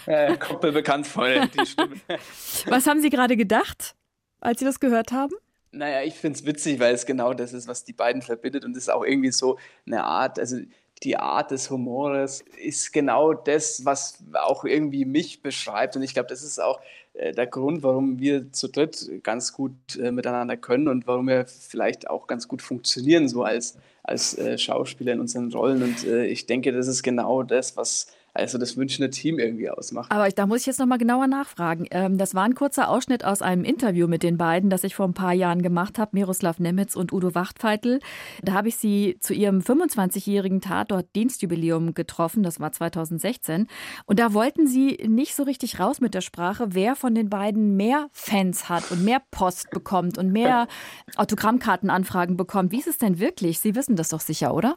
Ja, 0.05 0.35
kommt 0.35 0.63
mir 0.63 0.71
bekannt 0.71 1.07
vor, 1.07 1.27
die 1.27 1.65
Stimme. 1.65 1.95
Was 2.67 2.87
haben 2.87 3.01
Sie 3.01 3.09
gerade 3.09 3.37
gedacht, 3.37 3.95
als 4.39 4.59
Sie 4.59 4.65
das 4.65 4.79
gehört 4.79 5.11
haben? 5.11 5.33
Naja, 5.71 6.03
ich 6.03 6.13
finde 6.15 6.39
es 6.39 6.45
witzig, 6.45 6.79
weil 6.79 6.93
es 6.93 7.05
genau 7.05 7.33
das 7.33 7.51
ist, 7.51 7.67
was 7.67 7.83
die 7.83 7.91
beiden 7.91 8.21
verbindet 8.21 8.63
und 8.63 8.71
es 8.77 8.83
ist 8.83 8.89
auch 8.89 9.03
irgendwie 9.03 9.31
so 9.31 9.59
eine 9.85 10.05
Art, 10.05 10.39
also 10.39 10.57
die 11.03 11.17
Art 11.17 11.51
des 11.51 11.69
Humores 11.69 12.43
ist 12.63 12.93
genau 12.93 13.33
das, 13.33 13.83
was 13.85 14.23
auch 14.33 14.63
irgendwie 14.63 15.05
mich 15.05 15.41
beschreibt 15.41 15.95
und 15.95 16.03
ich 16.03 16.13
glaube, 16.13 16.29
das 16.29 16.43
ist 16.43 16.59
auch 16.59 16.79
äh, 17.13 17.31
der 17.31 17.47
Grund, 17.47 17.83
warum 17.83 18.19
wir 18.19 18.51
zu 18.51 18.67
dritt 18.67 19.23
ganz 19.23 19.53
gut 19.53 19.73
äh, 19.97 20.11
miteinander 20.11 20.57
können 20.57 20.87
und 20.87 21.07
warum 21.07 21.27
wir 21.27 21.45
vielleicht 21.45 22.09
auch 22.09 22.27
ganz 22.27 22.47
gut 22.47 22.61
funktionieren, 22.61 23.27
so 23.27 23.43
als, 23.43 23.77
als 24.03 24.37
äh, 24.37 24.57
Schauspieler 24.57 25.13
in 25.13 25.19
unseren 25.19 25.51
Rollen. 25.51 25.83
Und 25.83 26.05
ich 26.05 26.45
denke, 26.45 26.71
das 26.71 26.87
ist 26.87 27.03
genau 27.03 27.43
das, 27.43 27.77
was 27.77 28.07
also 28.35 28.57
das 28.57 28.75
Münchner 28.75 29.09
Team 29.09 29.39
irgendwie 29.39 29.69
ausmacht. 29.69 30.11
Aber 30.11 30.27
da 30.29 30.45
muss 30.45 30.61
ich 30.61 30.65
jetzt 30.65 30.79
nochmal 30.79 30.97
genauer 30.97 31.27
nachfragen. 31.27 31.87
Ähm, 31.91 32.17
das 32.17 32.35
war 32.35 32.43
ein 32.43 32.53
kurzer 32.53 32.89
Ausschnitt 32.89 33.23
aus 33.23 33.41
einem 33.41 33.63
Interview 33.63 34.07
mit 34.07 34.23
den 34.23 34.37
beiden, 34.37 34.69
das 34.69 34.83
ich 34.83 34.93
vor 34.93 35.07
ein 35.07 35.13
paar 35.13 35.31
Jahren 35.31 35.61
gemacht 35.61 35.97
habe, 35.97 36.11
Miroslav 36.13 36.59
Nemitz 36.59 36.95
und 36.95 37.13
Udo 37.13 37.33
Wachtfeitel. 37.33 38.01
Da 38.43 38.53
habe 38.53 38.67
ich 38.67 38.75
sie 38.75 39.17
zu 39.21 39.33
ihrem 39.33 39.59
25-jährigen 39.59 40.59
Tatort-Dienstjubiläum 40.59 41.93
getroffen, 41.93 42.43
das 42.43 42.59
war 42.59 42.73
2016. 42.73 43.67
Und 44.05 44.19
da 44.19 44.33
wollten 44.33 44.67
sie 44.67 44.99
nicht 45.07 45.33
so 45.33 45.43
richtig 45.43 45.79
raus 45.79 46.01
mit 46.01 46.13
der 46.13 46.21
Sprache, 46.21 46.67
wer 46.71 46.97
von 46.97 47.15
den 47.15 47.29
beiden 47.29 47.77
mehr 47.77 48.09
Fans 48.11 48.67
hat 48.67 48.91
und 48.91 49.05
mehr 49.05 49.21
Post 49.31 49.69
bekommt 49.69 50.17
und 50.17 50.33
mehr 50.33 50.67
Autogrammkartenanfragen 51.15 52.35
bekommt. 52.35 52.73
Wie 52.73 52.79
ist 52.79 52.87
es 52.87 52.97
denn 52.97 53.19
wirklich? 53.19 53.59
Sie 53.59 53.75
wissen 53.75 53.95
das 53.95 54.09
doch 54.09 54.19
sicher, 54.19 54.53
oder? 54.53 54.75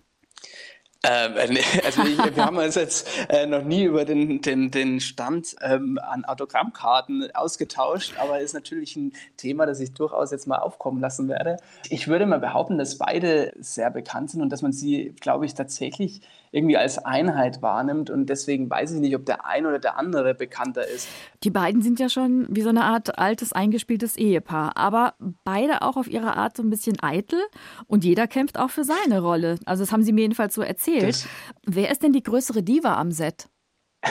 Ähm, 1.04 1.36
äh, 1.36 1.60
also 1.84 2.02
wir 2.02 2.44
haben 2.44 2.56
uns 2.56 2.74
jetzt 2.74 3.08
äh, 3.28 3.46
noch 3.46 3.62
nie 3.62 3.84
über 3.84 4.04
den, 4.04 4.40
den, 4.42 4.70
den 4.70 5.00
Stand 5.00 5.54
ähm, 5.60 5.98
an 6.02 6.24
Autogrammkarten 6.24 7.30
ausgetauscht, 7.34 8.14
aber 8.18 8.40
ist 8.40 8.54
natürlich 8.54 8.96
ein 8.96 9.12
Thema, 9.36 9.66
das 9.66 9.80
ich 9.80 9.92
durchaus 9.92 10.30
jetzt 10.30 10.46
mal 10.46 10.58
aufkommen 10.58 11.00
lassen 11.00 11.28
werde. 11.28 11.58
Ich 11.88 12.08
würde 12.08 12.26
mal 12.26 12.40
behaupten, 12.40 12.78
dass 12.78 12.98
beide 12.98 13.52
sehr 13.58 13.90
bekannt 13.90 14.30
sind 14.30 14.42
und 14.42 14.50
dass 14.50 14.62
man 14.62 14.72
sie, 14.72 15.14
glaube 15.20 15.46
ich, 15.46 15.54
tatsächlich 15.54 16.22
irgendwie 16.50 16.76
als 16.76 16.98
Einheit 16.98 17.62
wahrnimmt. 17.62 18.10
Und 18.10 18.26
deswegen 18.26 18.68
weiß 18.70 18.92
ich 18.92 19.00
nicht, 19.00 19.14
ob 19.14 19.26
der 19.26 19.46
ein 19.46 19.66
oder 19.66 19.78
der 19.78 19.98
andere 19.98 20.34
bekannter 20.34 20.86
ist. 20.86 21.08
Die 21.42 21.50
beiden 21.50 21.82
sind 21.82 22.00
ja 22.00 22.08
schon 22.08 22.46
wie 22.50 22.62
so 22.62 22.68
eine 22.68 22.84
Art 22.84 23.18
altes, 23.18 23.52
eingespieltes 23.52 24.16
Ehepaar, 24.16 24.76
aber 24.76 25.14
beide 25.44 25.82
auch 25.82 25.96
auf 25.96 26.08
ihre 26.08 26.36
Art 26.36 26.56
so 26.56 26.62
ein 26.62 26.70
bisschen 26.70 26.96
eitel 27.02 27.40
und 27.86 28.04
jeder 28.04 28.26
kämpft 28.26 28.58
auch 28.58 28.70
für 28.70 28.84
seine 28.84 29.20
Rolle. 29.20 29.58
Also 29.64 29.82
das 29.82 29.92
haben 29.92 30.02
sie 30.02 30.12
mir 30.12 30.22
jedenfalls 30.22 30.54
so 30.54 30.62
erzählt. 30.62 31.08
Das 31.08 31.28
Wer 31.66 31.90
ist 31.90 32.02
denn 32.02 32.12
die 32.12 32.22
größere 32.22 32.62
Diva 32.62 32.96
am 32.96 33.12
Set? 33.12 33.48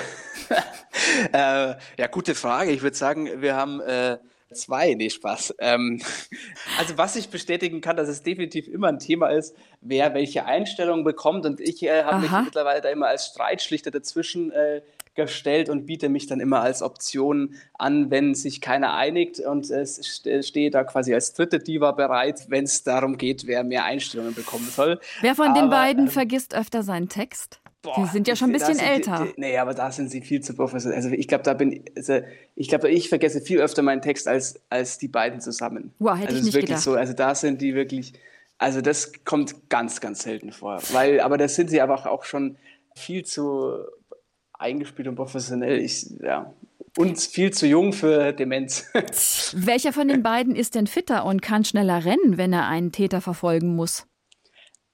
äh, 1.34 1.76
ja, 1.98 2.08
gute 2.12 2.36
Frage. 2.36 2.72
Ich 2.72 2.82
würde 2.82 2.96
sagen, 2.96 3.42
wir 3.42 3.56
haben 3.56 3.82
äh, 3.82 4.18
Zwei, 4.54 4.94
nee, 4.94 5.10
Spaß. 5.10 5.56
Ähm, 5.60 6.02
also 6.78 6.98
was 6.98 7.16
ich 7.16 7.30
bestätigen 7.30 7.82
kann, 7.82 7.98
dass 7.98 8.08
es 8.08 8.24
definitiv 8.24 8.68
immer 8.68 8.88
ein 8.88 9.00
Thema 9.00 9.28
ist, 9.28 9.56
wer 9.82 10.14
welche 10.14 10.46
Einstellungen 10.46 11.04
bekommt. 11.04 11.46
Und 11.46 11.60
ich 11.60 11.84
äh, 11.84 12.04
habe 12.04 12.22
mich 12.22 12.32
mittlerweile 12.32 12.82
da 12.82 12.90
immer 12.90 13.08
als 13.08 13.28
Streitschlichter 13.28 13.92
dazwischen 13.92 14.52
äh, 14.52 14.82
gestellt 15.16 15.68
und 15.68 15.86
biete 15.86 16.08
mich 16.08 16.28
dann 16.28 16.40
immer 16.40 16.62
als 16.62 16.82
Option 16.82 17.56
an, 17.74 18.10
wenn 18.10 18.36
sich 18.36 18.62
keiner 18.62 18.94
einigt. 18.94 19.40
Und 19.42 19.70
es 19.70 20.24
stehe 20.42 20.72
da 20.72 20.86
quasi 20.86 21.14
als 21.14 21.34
dritte 21.34 21.60
Diva 21.60 21.92
bereit, 21.92 22.46
wenn 22.48 22.64
es 22.64 22.84
darum 22.84 23.18
geht, 23.18 23.48
wer 23.48 23.66
mehr 23.66 23.84
Einstellungen 23.84 24.34
bekommen 24.34 24.70
soll. 24.70 25.00
Wer 25.20 25.36
von 25.36 25.50
Aber, 25.50 25.60
den 25.60 25.70
beiden 25.70 26.06
ähm, 26.06 26.12
vergisst 26.12 26.56
öfter 26.56 26.84
seinen 26.84 27.10
Text? 27.10 27.60
Boah, 27.88 28.04
die 28.04 28.12
sind 28.12 28.28
ja 28.28 28.36
schon 28.36 28.50
ein 28.50 28.54
bisschen 28.54 28.80
älter. 28.80 29.26
Die, 29.26 29.34
die, 29.34 29.42
nee, 29.42 29.58
aber 29.58 29.74
da 29.74 29.92
sind 29.92 30.12
sie 30.12 30.22
viel 30.22 30.42
zu 30.42 30.54
professionell. 30.54 30.98
Also 30.98 31.10
ich 31.10 31.28
glaube, 31.28 31.44
da 31.44 31.54
bin 31.54 31.84
also 31.96 32.20
ich 32.56 32.68
glaube, 32.68 32.90
ich 32.90 33.10
vergesse 33.10 33.42
viel 33.42 33.60
öfter 33.60 33.82
meinen 33.82 34.02
Text 34.02 34.28
als, 34.28 34.60
als 34.70 34.98
die 34.98 35.08
beiden 35.08 35.40
zusammen. 35.40 35.94
Wow, 36.00 36.18
hätte 36.18 36.28
also 36.28 36.40
ich 36.40 36.44
nicht 36.46 36.54
wirklich 36.54 36.68
gedacht. 36.68 36.84
so. 36.84 36.96
Also 36.96 37.14
da 37.14 37.34
sind 37.34 37.62
die 37.62 37.76
wirklich, 37.76 38.14
also 38.58 38.82
das 38.82 39.12
kommt 39.24 39.70
ganz, 39.70 40.02
ganz 40.02 40.24
selten 40.24 40.52
vor. 40.52 40.82
Weil, 40.92 41.22
aber 41.22 41.38
da 41.38 41.48
sind 41.48 41.70
sie 41.70 41.82
aber 41.82 42.12
auch 42.12 42.24
schon 42.24 42.58
viel 42.96 43.24
zu 43.24 43.74
eingespielt 44.54 45.08
und 45.08 45.16
professionell. 45.16 45.80
Ich, 45.80 46.10
ja, 46.22 46.54
und 46.98 47.20
viel 47.20 47.52
zu 47.52 47.68
jung 47.68 47.94
für 47.94 48.34
Demenz. 48.34 48.88
Welcher 49.56 49.94
von 49.94 50.08
den 50.08 50.24
beiden 50.24 50.56
ist 50.56 50.76
denn 50.76 50.88
fitter 50.88 51.26
und 51.26 51.42
kann 51.42 51.64
schneller 51.64 52.04
rennen, 52.04 52.38
wenn 52.38 52.52
er 52.52 52.68
einen 52.68 52.92
Täter 52.92 53.22
verfolgen 53.22 53.76
muss? 53.76 54.08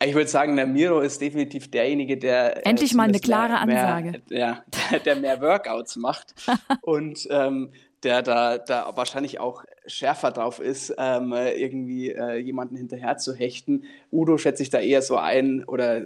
Ich 0.05 0.13
würde 0.13 0.29
sagen, 0.29 0.55
der 0.55 0.67
Miro 0.67 0.99
ist 1.01 1.21
definitiv 1.21 1.69
derjenige, 1.71 2.17
der. 2.17 2.57
Äh, 2.57 2.69
Endlich 2.69 2.93
äh, 2.93 2.95
mal 2.95 3.09
eine 3.09 3.19
klare 3.19 3.65
mehr, 3.65 3.87
Ansage. 3.87 4.21
Ja, 4.29 4.63
der, 4.91 4.99
der, 4.99 5.15
mehr 5.15 5.41
Workouts 5.41 5.95
macht 5.95 6.33
und 6.81 7.27
ähm, 7.29 7.71
der 8.03 8.21
da, 8.21 8.57
da 8.57 8.91
wahrscheinlich 8.95 9.39
auch 9.39 9.63
schärfer 9.85 10.31
drauf 10.31 10.59
ist, 10.59 10.93
ähm, 10.97 11.33
irgendwie 11.33 12.11
äh, 12.11 12.37
jemanden 12.37 12.75
hinterher 12.75 13.17
zu 13.17 13.33
hechten. 13.33 13.83
Udo 14.11 14.37
schätze 14.37 14.63
ich 14.63 14.69
da 14.69 14.79
eher 14.79 15.01
so 15.01 15.17
ein 15.17 15.63
oder 15.63 16.03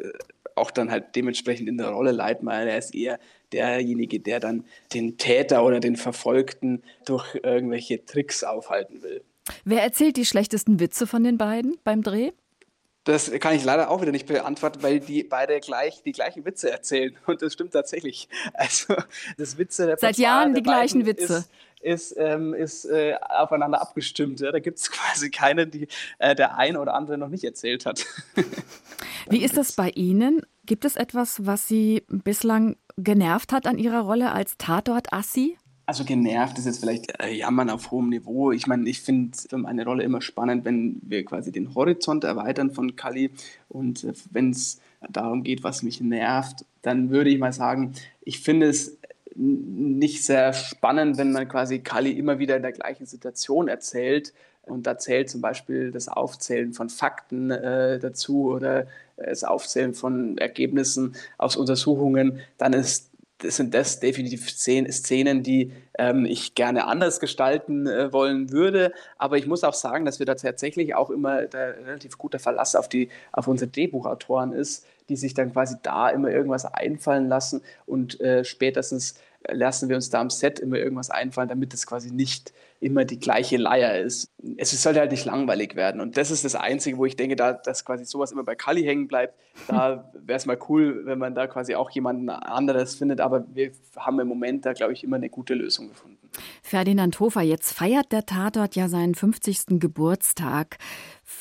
auch 0.55 0.71
dann 0.71 0.91
halt 0.91 1.15
dementsprechend 1.15 1.69
in 1.69 1.77
der 1.77 1.89
Rolle 1.89 2.11
Leitmeier. 2.11 2.67
Er 2.67 2.77
ist 2.77 2.95
eher 2.95 3.19
derjenige, 3.51 4.19
der 4.19 4.39
dann 4.39 4.65
den 4.93 5.17
Täter 5.17 5.63
oder 5.63 5.79
den 5.79 5.95
Verfolgten 5.95 6.83
durch 7.05 7.35
irgendwelche 7.43 8.03
Tricks 8.05 8.43
aufhalten 8.43 9.01
will. 9.01 9.23
Wer 9.63 9.81
erzählt 9.81 10.17
die 10.17 10.25
schlechtesten 10.25 10.79
Witze 10.79 11.07
von 11.07 11.23
den 11.23 11.37
beiden 11.37 11.77
beim 11.83 12.03
Dreh? 12.03 12.31
Das 13.07 13.31
kann 13.39 13.55
ich 13.55 13.63
leider 13.63 13.89
auch 13.89 14.01
wieder 14.01 14.11
nicht 14.11 14.27
beantworten, 14.27 14.83
weil 14.83 14.99
die 14.99 15.23
beide 15.23 15.61
gleich 15.61 16.03
die 16.03 16.11
gleichen 16.11 16.43
Witze 16.43 16.69
erzählen. 16.69 17.15
Und 17.25 17.41
das 17.41 17.53
stimmt 17.53 17.71
tatsächlich. 17.71 18.27
Also 18.53 18.95
das 19.37 19.57
Witze 19.57 19.85
der 19.85 19.97
Seit 19.97 20.17
Jahren 20.17 20.53
die 20.53 20.61
gleichen 20.61 21.05
Witze. 21.05 21.45
Ist, 21.81 22.11
ist, 22.11 22.15
ähm, 22.17 22.53
ist 22.53 22.83
äh, 22.83 23.15
aufeinander 23.21 23.81
abgestimmt. 23.81 24.41
Ja? 24.41 24.51
Da 24.51 24.59
gibt 24.59 24.79
es 24.79 24.91
quasi 24.91 25.31
keine, 25.31 25.67
die 25.67 25.87
äh, 26.19 26.35
der 26.35 26.57
eine 26.57 26.81
oder 26.81 26.95
andere 26.95 27.17
noch 27.17 27.29
nicht 27.29 27.45
erzählt 27.45 27.85
hat. 27.85 28.05
Wie 29.29 29.41
ist 29.41 29.55
das 29.55 29.71
bei 29.71 29.89
Ihnen? 29.91 30.41
Gibt 30.65 30.83
es 30.83 30.97
etwas, 30.97 31.45
was 31.45 31.65
Sie 31.65 32.03
bislang 32.09 32.75
genervt 32.97 33.53
hat 33.53 33.67
an 33.67 33.77
Ihrer 33.77 34.01
Rolle 34.01 34.33
als 34.33 34.57
Tatort-Assi? 34.57 35.57
Also 35.89 36.03
genervt 36.03 36.57
ist 36.59 36.65
jetzt 36.65 36.81
vielleicht 36.81 37.17
äh, 37.23 37.33
Jammern 37.33 37.69
auf 37.69 37.91
hohem 37.91 38.09
Niveau. 38.09 38.51
Ich 38.51 38.67
meine, 38.67 38.89
ich 38.89 39.01
finde 39.01 39.37
für 39.37 39.57
meine 39.57 39.85
Rolle 39.85 40.03
immer 40.03 40.21
spannend, 40.21 40.65
wenn 40.65 40.99
wir 41.01 41.23
quasi 41.23 41.53
den 41.53 41.75
Horizont 41.75 42.25
erweitern 42.25 42.71
von 42.71 42.97
Kali. 42.97 43.31
Und 43.69 44.03
äh, 44.03 44.11
wenn 44.29 44.49
es 44.49 44.81
darum 45.09 45.43
geht, 45.43 45.63
was 45.63 45.83
mich 45.83 46.01
nervt, 46.01 46.65
dann 46.81 47.09
würde 47.09 47.29
ich 47.29 47.39
mal 47.39 47.53
sagen, 47.53 47.93
ich 48.19 48.41
finde 48.41 48.67
es 48.67 48.97
nicht 49.33 50.25
sehr 50.25 50.51
spannend, 50.51 51.17
wenn 51.17 51.31
man 51.31 51.47
quasi 51.47 51.79
Kali 51.79 52.11
immer 52.11 52.37
wieder 52.37 52.57
in 52.57 52.63
der 52.63 52.73
gleichen 52.73 53.05
Situation 53.05 53.69
erzählt. 53.69 54.33
Und 54.63 54.87
da 54.87 54.97
zählt 54.97 55.29
zum 55.29 55.39
Beispiel 55.39 55.91
das 55.91 56.09
Aufzählen 56.09 56.73
von 56.73 56.89
Fakten 56.89 57.49
äh, 57.49 57.97
dazu 57.99 58.51
oder 58.51 58.87
das 59.15 59.45
Aufzählen 59.45 59.93
von 59.93 60.37
Ergebnissen 60.37 61.15
aus 61.37 61.55
Untersuchungen, 61.55 62.41
dann 62.57 62.73
ist 62.73 63.09
das 63.39 63.55
sind 63.55 63.73
das 63.73 63.99
definitiv 63.99 64.49
Szenen, 64.49 65.43
die 65.43 65.71
ähm, 65.97 66.25
ich 66.25 66.55
gerne 66.55 66.87
anders 66.87 67.19
gestalten 67.19 67.85
äh, 67.85 68.11
wollen 68.11 68.51
würde. 68.51 68.93
Aber 69.17 69.37
ich 69.37 69.45
muss 69.45 69.63
auch 69.63 69.73
sagen, 69.73 70.05
dass 70.05 70.19
wir 70.19 70.25
da 70.25 70.35
tatsächlich 70.35 70.95
auch 70.95 71.09
immer 71.09 71.41
relativ 71.53 72.17
guter 72.17 72.39
Verlass 72.39 72.75
auf, 72.75 72.89
die, 72.89 73.09
auf 73.31 73.47
unsere 73.47 73.69
Drehbuchautoren 73.69 74.53
ist, 74.53 74.85
die 75.09 75.15
sich 75.15 75.33
dann 75.33 75.53
quasi 75.53 75.75
da 75.83 76.09
immer 76.09 76.29
irgendwas 76.29 76.65
einfallen 76.65 77.27
lassen 77.27 77.61
und 77.85 78.19
äh, 78.21 78.43
spätestens 78.43 79.19
lassen 79.49 79.89
wir 79.89 79.95
uns 79.95 80.09
da 80.09 80.21
am 80.21 80.29
Set 80.29 80.59
immer 80.59 80.77
irgendwas 80.77 81.09
einfallen, 81.09 81.49
damit 81.49 81.73
es 81.73 81.85
quasi 81.85 82.11
nicht 82.11 82.53
immer 82.79 83.05
die 83.05 83.19
gleiche 83.19 83.57
Leier 83.57 83.97
ist. 83.97 84.29
Es 84.57 84.71
sollte 84.81 84.99
halt 84.99 85.11
nicht 85.11 85.25
langweilig 85.25 85.75
werden. 85.75 85.99
Und 85.99 86.15
das 86.17 86.29
ist 86.29 86.45
das 86.45 86.55
Einzige, 86.55 86.97
wo 86.97 87.05
ich 87.05 87.15
denke, 87.15 87.35
da, 87.35 87.53
dass 87.53 87.85
quasi 87.85 88.05
sowas 88.05 88.31
immer 88.31 88.43
bei 88.43 88.55
Kali 88.55 88.83
hängen 88.83 89.07
bleibt. 89.07 89.33
Da 89.67 90.11
wäre 90.13 90.37
es 90.37 90.45
mal 90.45 90.59
cool, 90.69 91.05
wenn 91.05 91.17
man 91.17 91.33
da 91.33 91.47
quasi 91.47 91.75
auch 91.75 91.89
jemanden 91.89 92.29
anderes 92.29 92.95
findet. 92.95 93.19
Aber 93.19 93.45
wir 93.53 93.71
haben 93.95 94.19
im 94.19 94.27
Moment 94.27 94.65
da, 94.65 94.73
glaube 94.73 94.93
ich, 94.93 95.03
immer 95.03 95.15
eine 95.15 95.29
gute 95.29 95.55
Lösung 95.55 95.89
gefunden. 95.89 96.29
Ferdinand 96.61 97.19
Hofer, 97.19 97.41
jetzt 97.41 97.73
feiert 97.73 98.11
der 98.11 98.25
Tatort 98.25 98.75
ja 98.75 98.89
seinen 98.89 99.15
50. 99.15 99.79
Geburtstag. 99.79 100.77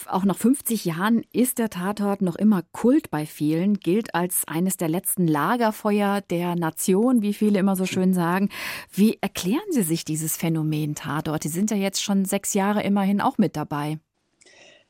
Auch 0.07 0.25
nach 0.25 0.37
50 0.37 0.85
Jahren 0.85 1.25
ist 1.33 1.59
der 1.59 1.71
Tatort 1.71 2.21
noch 2.21 2.37
immer 2.37 2.63
Kult 2.73 3.11
bei 3.11 3.25
vielen, 3.25 3.79
gilt 3.79 4.15
als 4.15 4.43
eines 4.47 4.77
der 4.77 4.89
letzten 4.89 5.29
Lagerfeuer 5.29 6.21
der 6.23 6.57
Nation, 6.57 7.23
wie 7.23 7.35
viele 7.35 7.59
immer 7.59 7.77
so 7.77 7.87
schön 7.87 8.13
sagen. 8.13 8.51
Wie 8.93 9.19
erklären 9.21 9.71
Sie 9.71 9.83
sich 9.83 10.05
dieses 10.05 10.37
Phänomen 10.37 10.95
Tatort? 10.95 11.45
Sie 11.45 11.49
sind 11.49 11.71
ja 11.71 11.77
jetzt 11.77 12.03
schon 12.03 12.25
sechs 12.25 12.55
Jahre 12.55 12.83
immerhin 12.83 13.21
auch 13.21 13.39
mit 13.39 13.57
dabei. 13.57 13.99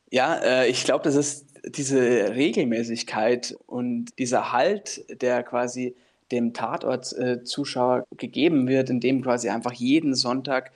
Ja, 0.09 0.35
äh, 0.35 0.67
ich 0.67 0.83
glaube, 0.83 1.03
das 1.03 1.15
ist 1.15 1.45
diese 1.65 2.33
Regelmäßigkeit 2.33 3.57
und 3.65 4.17
dieser 4.17 4.51
Halt, 4.51 5.05
der 5.21 5.43
quasi 5.43 5.95
dem 6.31 6.53
Tatort-Zuschauer 6.53 8.05
äh, 8.11 8.15
gegeben 8.15 8.67
wird, 8.67 8.89
indem 8.89 9.21
quasi 9.21 9.49
einfach 9.49 9.73
jeden 9.73 10.15
Sonntag 10.15 10.71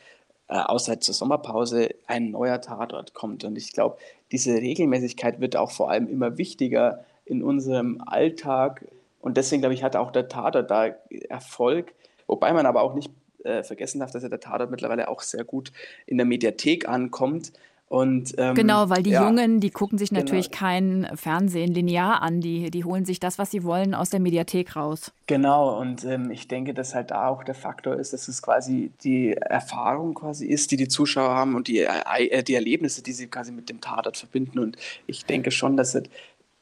äh, 0.51 0.55
außer 0.55 0.99
zur 0.99 1.15
Sommerpause 1.15 1.95
ein 2.07 2.31
neuer 2.31 2.59
Tatort 2.59 3.13
kommt. 3.13 3.45
Und 3.45 3.57
ich 3.57 3.71
glaube, 3.71 3.97
diese 4.33 4.53
Regelmäßigkeit 4.53 5.39
wird 5.39 5.55
auch 5.55 5.71
vor 5.71 5.89
allem 5.89 6.09
immer 6.09 6.37
wichtiger 6.37 7.05
in 7.23 7.41
unserem 7.41 8.03
Alltag. 8.05 8.85
Und 9.21 9.37
deswegen, 9.37 9.61
glaube 9.61 9.75
ich, 9.75 9.81
hat 9.81 9.95
auch 9.95 10.11
der 10.11 10.27
Tatort 10.27 10.69
da 10.69 10.87
Erfolg. 11.29 11.93
Wobei 12.27 12.51
man 12.51 12.65
aber 12.65 12.81
auch 12.81 12.95
nicht 12.95 13.11
äh, 13.45 13.63
vergessen 13.63 13.99
darf, 14.01 14.11
dass 14.11 14.23
ja 14.23 14.29
der 14.29 14.41
Tatort 14.41 14.71
mittlerweile 14.71 15.07
auch 15.07 15.21
sehr 15.21 15.45
gut 15.45 15.71
in 16.05 16.17
der 16.17 16.25
Mediathek 16.25 16.85
ankommt. 16.85 17.53
Und, 17.91 18.35
ähm, 18.37 18.55
genau, 18.55 18.89
weil 18.89 19.03
die 19.03 19.09
ja, 19.09 19.27
Jungen, 19.27 19.59
die 19.59 19.69
gucken 19.69 19.97
sich 19.97 20.13
natürlich 20.13 20.49
genau. 20.49 20.59
kein 20.59 21.11
Fernsehen 21.15 21.73
linear 21.73 22.21
an, 22.21 22.39
die, 22.39 22.71
die 22.71 22.85
holen 22.85 23.03
sich 23.03 23.19
das, 23.19 23.37
was 23.37 23.51
sie 23.51 23.65
wollen, 23.65 23.93
aus 23.93 24.09
der 24.09 24.21
Mediathek 24.21 24.77
raus. 24.77 25.11
Genau, 25.27 25.77
und 25.77 26.05
ähm, 26.05 26.31
ich 26.31 26.47
denke, 26.47 26.73
dass 26.73 26.95
halt 26.95 27.11
da 27.11 27.27
auch 27.27 27.43
der 27.43 27.53
Faktor 27.53 27.97
ist, 27.97 28.13
dass 28.13 28.29
es 28.29 28.41
quasi 28.41 28.93
die 29.03 29.33
Erfahrung 29.33 30.13
quasi 30.13 30.45
ist, 30.45 30.71
die 30.71 30.77
die 30.77 30.87
Zuschauer 30.87 31.35
haben 31.35 31.53
und 31.53 31.67
die, 31.67 31.79
äh, 31.79 32.43
die 32.43 32.55
Erlebnisse, 32.55 33.03
die 33.03 33.11
sie 33.11 33.27
quasi 33.27 33.51
mit 33.51 33.67
dem 33.67 33.81
Tatort 33.81 34.15
verbinden. 34.15 34.59
Und 34.59 34.77
ich 35.05 35.25
denke 35.25 35.51
schon, 35.51 35.75
dass 35.75 35.91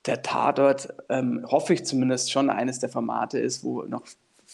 der 0.07 0.23
Tatort, 0.23 0.91
ähm, 1.09 1.45
hoffe 1.47 1.75
ich 1.75 1.85
zumindest, 1.85 2.31
schon 2.31 2.49
eines 2.49 2.79
der 2.79 2.89
Formate 2.89 3.37
ist, 3.37 3.63
wo 3.63 3.83
noch 3.83 4.01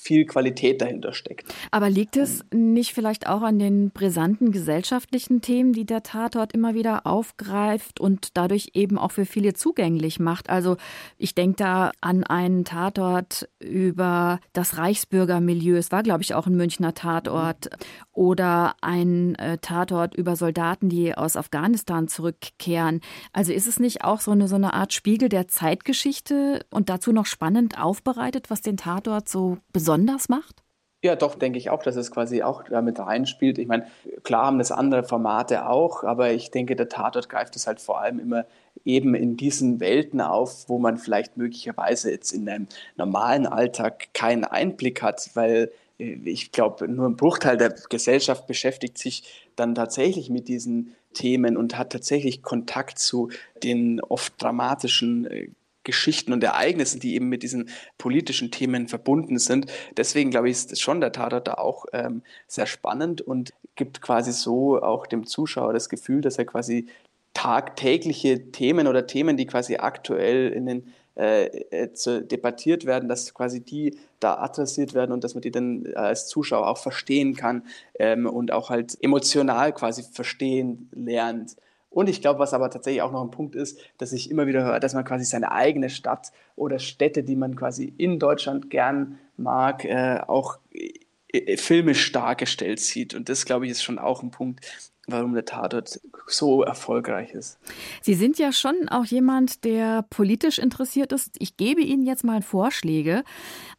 viel 0.05 0.25
Qualität 0.25 0.81
dahinter 0.81 1.13
steckt. 1.13 1.51
Aber 1.71 1.89
liegt 1.89 2.15
es 2.15 2.45
nicht 2.53 2.93
vielleicht 2.93 3.27
auch 3.27 3.41
an 3.41 3.57
den 3.57 3.89
brisanten 3.89 4.51
gesellschaftlichen 4.51 5.41
Themen, 5.41 5.73
die 5.73 5.85
der 5.85 6.03
Tatort 6.03 6.53
immer 6.53 6.75
wieder 6.75 7.07
aufgreift 7.07 7.99
und 7.99 8.37
dadurch 8.37 8.71
eben 8.75 8.99
auch 8.99 9.11
für 9.11 9.25
viele 9.25 9.55
zugänglich 9.55 10.19
macht? 10.19 10.49
Also 10.49 10.77
ich 11.17 11.33
denke 11.33 11.57
da 11.57 11.91
an 12.01 12.23
einen 12.23 12.65
Tatort 12.65 13.49
über 13.59 14.39
das 14.53 14.77
Reichsbürgermilieu. 14.77 15.75
Es 15.75 15.91
war, 15.91 16.03
glaube 16.03 16.21
ich, 16.21 16.35
auch 16.35 16.45
ein 16.45 16.55
Münchner 16.55 16.93
Tatort. 16.93 17.69
Oder 18.11 18.75
ein 18.81 19.35
äh, 19.35 19.57
Tatort 19.57 20.15
über 20.15 20.35
Soldaten, 20.35 20.87
die 20.87 21.17
aus 21.17 21.35
Afghanistan 21.35 22.07
zurückkehren. 22.07 23.01
Also 23.33 23.51
ist 23.51 23.67
es 23.67 23.79
nicht 23.79 24.05
auch 24.05 24.21
so 24.21 24.31
eine, 24.31 24.47
so 24.47 24.55
eine 24.55 24.73
Art 24.73 24.93
Spiegel 24.93 25.27
der 25.29 25.49
Zeitgeschichte 25.49 26.65
und 26.69 26.89
dazu 26.89 27.11
noch 27.11 27.25
spannend 27.25 27.77
aufbereitet, 27.77 28.49
was 28.49 28.61
den 28.61 28.77
Tatort 28.77 29.27
so 29.27 29.57
besonders 29.73 29.94
besonders 29.95 30.29
macht? 30.29 30.63
Ja, 31.03 31.15
doch, 31.15 31.35
denke 31.35 31.59
ich 31.59 31.69
auch, 31.69 31.83
dass 31.83 31.97
es 31.97 32.09
quasi 32.09 32.41
auch 32.41 32.63
damit 32.63 32.97
reinspielt. 32.97 33.59
Ich 33.59 33.67
meine, 33.67 33.85
klar 34.23 34.47
haben 34.47 34.57
das 34.57 34.71
andere 34.71 35.03
Formate 35.03 35.69
auch, 35.69 36.03
aber 36.03 36.31
ich 36.31 36.49
denke, 36.49 36.75
der 36.75 36.89
Tatort 36.89 37.29
greift 37.29 37.55
es 37.55 37.67
halt 37.67 37.79
vor 37.79 38.01
allem 38.01 38.17
immer 38.17 38.45
eben 38.85 39.13
in 39.13 39.37
diesen 39.37 39.79
Welten 39.79 40.19
auf, 40.19 40.67
wo 40.67 40.79
man 40.79 40.97
vielleicht 40.97 41.37
möglicherweise 41.37 42.09
jetzt 42.09 42.31
in 42.31 42.49
einem 42.49 42.67
normalen 42.95 43.45
Alltag 43.45 44.13
keinen 44.13 44.45
Einblick 44.45 45.03
hat, 45.03 45.29
weil 45.35 45.71
äh, 45.99 46.17
ich 46.23 46.51
glaube, 46.51 46.87
nur 46.87 47.07
ein 47.07 47.17
Bruchteil 47.17 47.57
der 47.57 47.75
Gesellschaft 47.89 48.47
beschäftigt 48.47 48.97
sich 48.97 49.47
dann 49.55 49.75
tatsächlich 49.75 50.31
mit 50.31 50.47
diesen 50.47 50.95
Themen 51.13 51.55
und 51.55 51.77
hat 51.77 51.91
tatsächlich 51.91 52.41
Kontakt 52.41 52.97
zu 52.97 53.29
den 53.63 54.01
oft 54.01 54.41
dramatischen 54.41 55.25
äh, 55.27 55.49
Geschichten 55.85 56.33
und 56.33 56.43
Ereignissen, 56.43 56.99
die 56.99 57.15
eben 57.15 57.29
mit 57.29 57.43
diesen 57.43 57.69
politischen 57.97 58.51
Themen 58.51 58.89
verbunden 58.89 59.39
sind. 59.39 59.71
Deswegen 59.95 60.31
glaube 60.31 60.49
ich, 60.49 60.57
ist 60.57 60.81
schon 60.81 60.99
der 60.99 61.13
Tatort 61.13 61.47
da 61.47 61.53
auch 61.53 61.85
ähm, 61.93 62.23
sehr 62.47 62.65
spannend 62.65 63.21
und 63.21 63.53
gibt 63.75 64.01
quasi 64.01 64.33
so 64.33 64.81
auch 64.81 65.07
dem 65.07 65.25
Zuschauer 65.25 65.71
das 65.71 65.87
Gefühl, 65.87 66.21
dass 66.21 66.37
er 66.37 66.45
quasi 66.45 66.87
tagtägliche 67.33 68.51
Themen 68.51 68.87
oder 68.87 69.07
Themen, 69.07 69.37
die 69.37 69.45
quasi 69.45 69.75
aktuell 69.75 70.51
in 70.51 70.65
den 70.65 70.93
äh, 71.15 71.45
äh 71.45 71.89
debattiert 72.23 72.85
werden, 72.85 73.07
dass 73.07 73.33
quasi 73.33 73.61
die 73.61 73.97
da 74.19 74.37
adressiert 74.37 74.93
werden 74.93 75.11
und 75.11 75.23
dass 75.23 75.35
man 75.35 75.41
die 75.41 75.51
dann 75.51 75.85
als 75.95 76.27
Zuschauer 76.27 76.67
auch 76.67 76.77
verstehen 76.77 77.35
kann 77.35 77.63
ähm, 77.99 78.25
und 78.25 78.51
auch 78.51 78.69
halt 78.69 78.97
emotional 79.01 79.73
quasi 79.73 80.03
verstehen 80.03 80.89
lernt. 80.93 81.55
Und 81.95 82.09
ich 82.09 82.19
glaube, 82.19 82.39
was 82.39 82.53
aber 82.53 82.69
tatsächlich 82.69 83.01
auch 83.01 83.13
noch 83.13 83.23
ein 83.23 83.31
Punkt 83.31 83.55
ist, 83.55 83.79
dass 83.97 84.11
ich 84.11 84.29
immer 84.29 84.47
wieder 84.47 84.65
höre, 84.65 84.81
dass 84.81 84.93
man 84.93 85.05
quasi 85.05 85.23
seine 85.23 85.53
eigene 85.53 85.89
Stadt 85.89 86.33
oder 86.57 86.77
Städte, 86.77 87.23
die 87.23 87.37
man 87.37 87.55
quasi 87.55 87.93
in 87.97 88.19
Deutschland 88.19 88.69
gern 88.69 89.17
mag, 89.37 89.85
äh, 89.85 90.19
auch 90.27 90.59
äh, 90.73 91.55
filmisch 91.55 92.11
dargestellt 92.11 92.81
sieht. 92.81 93.13
Und 93.13 93.29
das, 93.29 93.45
glaube 93.45 93.65
ich, 93.65 93.71
ist 93.71 93.81
schon 93.81 93.97
auch 93.97 94.23
ein 94.23 94.29
Punkt, 94.29 94.91
warum 95.07 95.35
der 95.35 95.45
Tatort 95.45 96.01
so 96.27 96.63
erfolgreich 96.63 97.31
ist. 97.31 97.59
Sie 98.01 98.15
sind 98.15 98.39
ja 98.39 98.51
schon 98.51 98.89
auch 98.89 99.05
jemand, 99.05 99.63
der 99.63 100.03
politisch 100.09 100.59
interessiert 100.59 101.13
ist. 101.13 101.37
Ich 101.39 101.55
gebe 101.55 101.79
Ihnen 101.79 102.05
jetzt 102.05 102.25
mal 102.25 102.41
Vorschläge, 102.41 103.23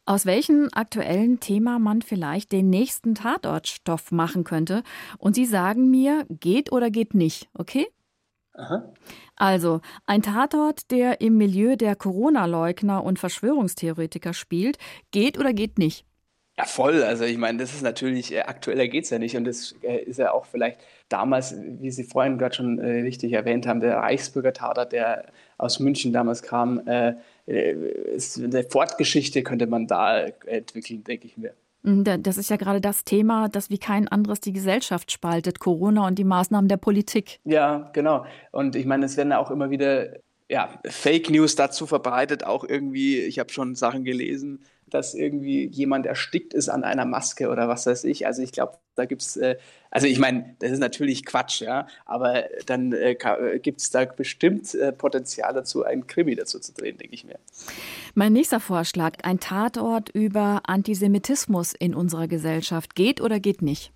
aus 0.07 0.25
welchem 0.25 0.71
aktuellen 0.73 1.39
Thema 1.41 1.79
man 1.79 2.01
vielleicht 2.01 2.51
den 2.53 2.71
nächsten 2.71 3.15
Tatortstoff 3.15 4.11
machen 4.11 4.45
könnte. 4.45 4.85
Und 5.19 5.35
Sie 5.35 5.45
sagen 5.45 5.91
mir, 5.91 6.25
geht 6.31 6.73
oder 6.73 6.91
geht 6.91 7.13
nicht, 7.13 7.51
okay? 7.53 7.87
Aha. 8.57 8.93
Also, 9.37 9.81
ein 10.07 10.23
Tatort, 10.23 10.91
der 10.91 11.21
im 11.21 11.37
Milieu 11.37 11.77
der 11.77 11.95
Corona-Leugner 11.95 13.05
und 13.05 13.19
Verschwörungstheoretiker 13.19 14.33
spielt, 14.33 14.79
geht 15.11 15.39
oder 15.39 15.53
geht 15.53 15.79
nicht? 15.79 16.07
Ja, 16.59 16.65
voll. 16.65 17.03
Also 17.03 17.25
ich 17.25 17.37
meine, 17.37 17.59
das 17.59 17.75
ist 17.75 17.83
natürlich, 17.83 18.33
äh, 18.33 18.41
aktueller 18.41 18.89
geht 18.89 19.05
es 19.05 19.11
ja 19.11 19.19
nicht. 19.19 19.37
Und 19.37 19.45
das 19.45 19.75
äh, 19.83 19.99
ist 20.05 20.19
ja 20.19 20.33
auch 20.33 20.47
vielleicht 20.47 20.81
damals, 21.11 21.55
wie 21.59 21.91
Sie 21.91 22.05
vorhin 22.05 22.39
gerade 22.39 22.55
schon 22.55 22.79
äh, 22.79 23.03
richtig 23.03 23.35
erwähnt 23.35 23.67
haben, 23.67 23.81
der 23.81 23.99
Reichsbürger 23.99 24.55
Tatort, 24.55 24.93
der 24.93 25.27
aus 25.59 25.81
München 25.81 26.15
damals 26.15 26.43
kam, 26.43 26.87
äh, 26.89 27.15
äh, 27.47 27.73
ist, 28.15 28.43
eine 28.43 28.65
Fortgeschichte 28.65 29.43
könnte 29.43 29.67
man 29.67 29.87
da 29.87 30.21
entwickeln, 30.47 31.05
denke 31.05 31.27
ich 31.27 31.37
mir. 31.37 31.53
Das 31.87 32.37
ist 32.37 32.51
ja 32.51 32.57
gerade 32.57 32.81
das 32.81 33.05
Thema, 33.05 33.49
das 33.49 33.71
wie 33.71 33.79
kein 33.79 34.09
anderes 34.09 34.41
die 34.41 34.53
Gesellschaft 34.53 35.13
spaltet, 35.13 35.61
Corona 35.61 36.09
und 36.09 36.19
die 36.19 36.25
Maßnahmen 36.25 36.69
der 36.69 36.79
Politik. 36.79 37.39
Ja, 37.45 37.91
genau. 37.93 38.27
Und 38.51 38.75
ich 38.75 38.87
meine, 38.87 39.07
es 39.07 39.17
werden 39.17 39.33
auch 39.33 39.53
immer 39.53 39.71
wieder 39.71 40.09
ja, 40.49 40.81
Fake 40.85 41.31
News 41.31 41.55
dazu 41.55 41.87
verbreitet, 41.87 42.45
auch 42.45 42.65
irgendwie, 42.65 43.21
ich 43.21 43.39
habe 43.39 43.53
schon 43.53 43.77
Sachen 43.77 44.03
gelesen, 44.03 44.65
dass 44.97 45.15
irgendwie 45.15 45.67
jemand 45.67 46.07
erstickt 46.07 46.55
ist 46.55 46.69
an 46.69 46.83
einer 46.83 47.05
Maske 47.05 47.49
oder 47.51 47.69
was 47.69 47.87
weiß 47.87 48.05
ich. 48.05 48.27
Also 48.27 48.43
ich 48.43 48.53
glaube, 48.53 48.79
da 48.95 49.05
gibt 49.05 49.23
es, 49.23 49.37
äh, 49.37 49.57
also 49.91 50.07
ich 50.07 50.19
meine, 50.19 50.57
das 50.59 50.73
ist 50.73 50.79
natürlich 50.79 51.25
Quatsch, 51.25 51.61
ja, 51.61 51.87
aber 52.07 52.45
dann 52.65 52.93
äh, 52.93 53.13
äh 53.13 53.59
gibt 53.59 53.81
es 53.81 53.91
da 53.91 54.05
bestimmt 54.07 54.75
äh, 54.75 54.93
Potenzial 54.93 55.53
dazu, 55.53 55.85
einen 55.85 56.07
Krimi 56.07 56.35
dazu 56.35 56.59
zu 56.59 56.73
drehen, 56.73 56.97
denke 56.99 57.15
ich 57.15 57.25
mir. 57.25 57.39
Mein 58.15 58.33
nächster 58.33 58.61
Vorschlag, 58.61 59.19
ein 59.23 59.39
Tatort 59.39 60.09
über 60.09 60.63
Antisemitismus 60.67 61.75
in 61.75 61.95
unserer 61.95 62.27
Gesellschaft. 62.27 62.95
Geht 62.95 63.21
oder 63.21 63.39
geht 63.39 63.63
nicht? 63.63 63.93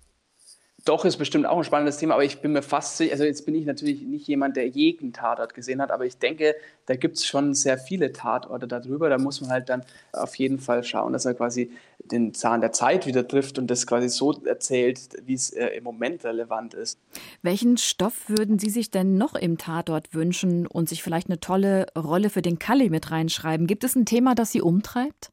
Doch, 0.83 1.05
ist 1.05 1.17
bestimmt 1.17 1.45
auch 1.45 1.57
ein 1.57 1.63
spannendes 1.63 1.97
Thema, 1.97 2.15
aber 2.15 2.23
ich 2.23 2.41
bin 2.41 2.53
mir 2.53 2.63
fast 2.63 2.97
sicher, 2.97 3.11
also 3.11 3.23
jetzt 3.23 3.45
bin 3.45 3.53
ich 3.53 3.65
natürlich 3.65 4.01
nicht 4.01 4.27
jemand, 4.27 4.55
der 4.55 4.67
jeden 4.67 5.13
Tatort 5.13 5.53
gesehen 5.53 5.79
hat, 5.79 5.91
aber 5.91 6.05
ich 6.05 6.17
denke, 6.17 6.55
da 6.87 6.95
gibt 6.95 7.17
es 7.17 7.25
schon 7.25 7.53
sehr 7.53 7.77
viele 7.77 8.11
Tatorte 8.11 8.67
darüber. 8.67 9.09
Da 9.09 9.19
muss 9.19 9.41
man 9.41 9.51
halt 9.51 9.69
dann 9.69 9.83
auf 10.11 10.35
jeden 10.35 10.59
Fall 10.59 10.83
schauen, 10.83 11.13
dass 11.13 11.25
er 11.25 11.35
quasi 11.35 11.71
den 11.99 12.33
Zahn 12.33 12.61
der 12.61 12.71
Zeit 12.71 13.05
wieder 13.05 13.27
trifft 13.27 13.59
und 13.59 13.67
das 13.67 13.85
quasi 13.85 14.09
so 14.09 14.33
erzählt, 14.43 14.99
wie 15.23 15.35
es 15.35 15.51
äh, 15.51 15.67
im 15.67 15.83
Moment 15.83 16.25
relevant 16.25 16.73
ist. 16.73 16.99
Welchen 17.43 17.77
Stoff 17.77 18.27
würden 18.27 18.57
Sie 18.57 18.71
sich 18.71 18.89
denn 18.89 19.17
noch 19.17 19.35
im 19.35 19.59
Tatort 19.59 20.15
wünschen 20.15 20.65
und 20.65 20.89
sich 20.89 21.03
vielleicht 21.03 21.27
eine 21.27 21.39
tolle 21.39 21.85
Rolle 21.95 22.31
für 22.31 22.41
den 22.41 22.57
Kalli 22.57 22.89
mit 22.89 23.11
reinschreiben? 23.11 23.67
Gibt 23.67 23.83
es 23.83 23.95
ein 23.95 24.05
Thema, 24.05 24.33
das 24.33 24.51
Sie 24.51 24.61
umtreibt? 24.61 25.31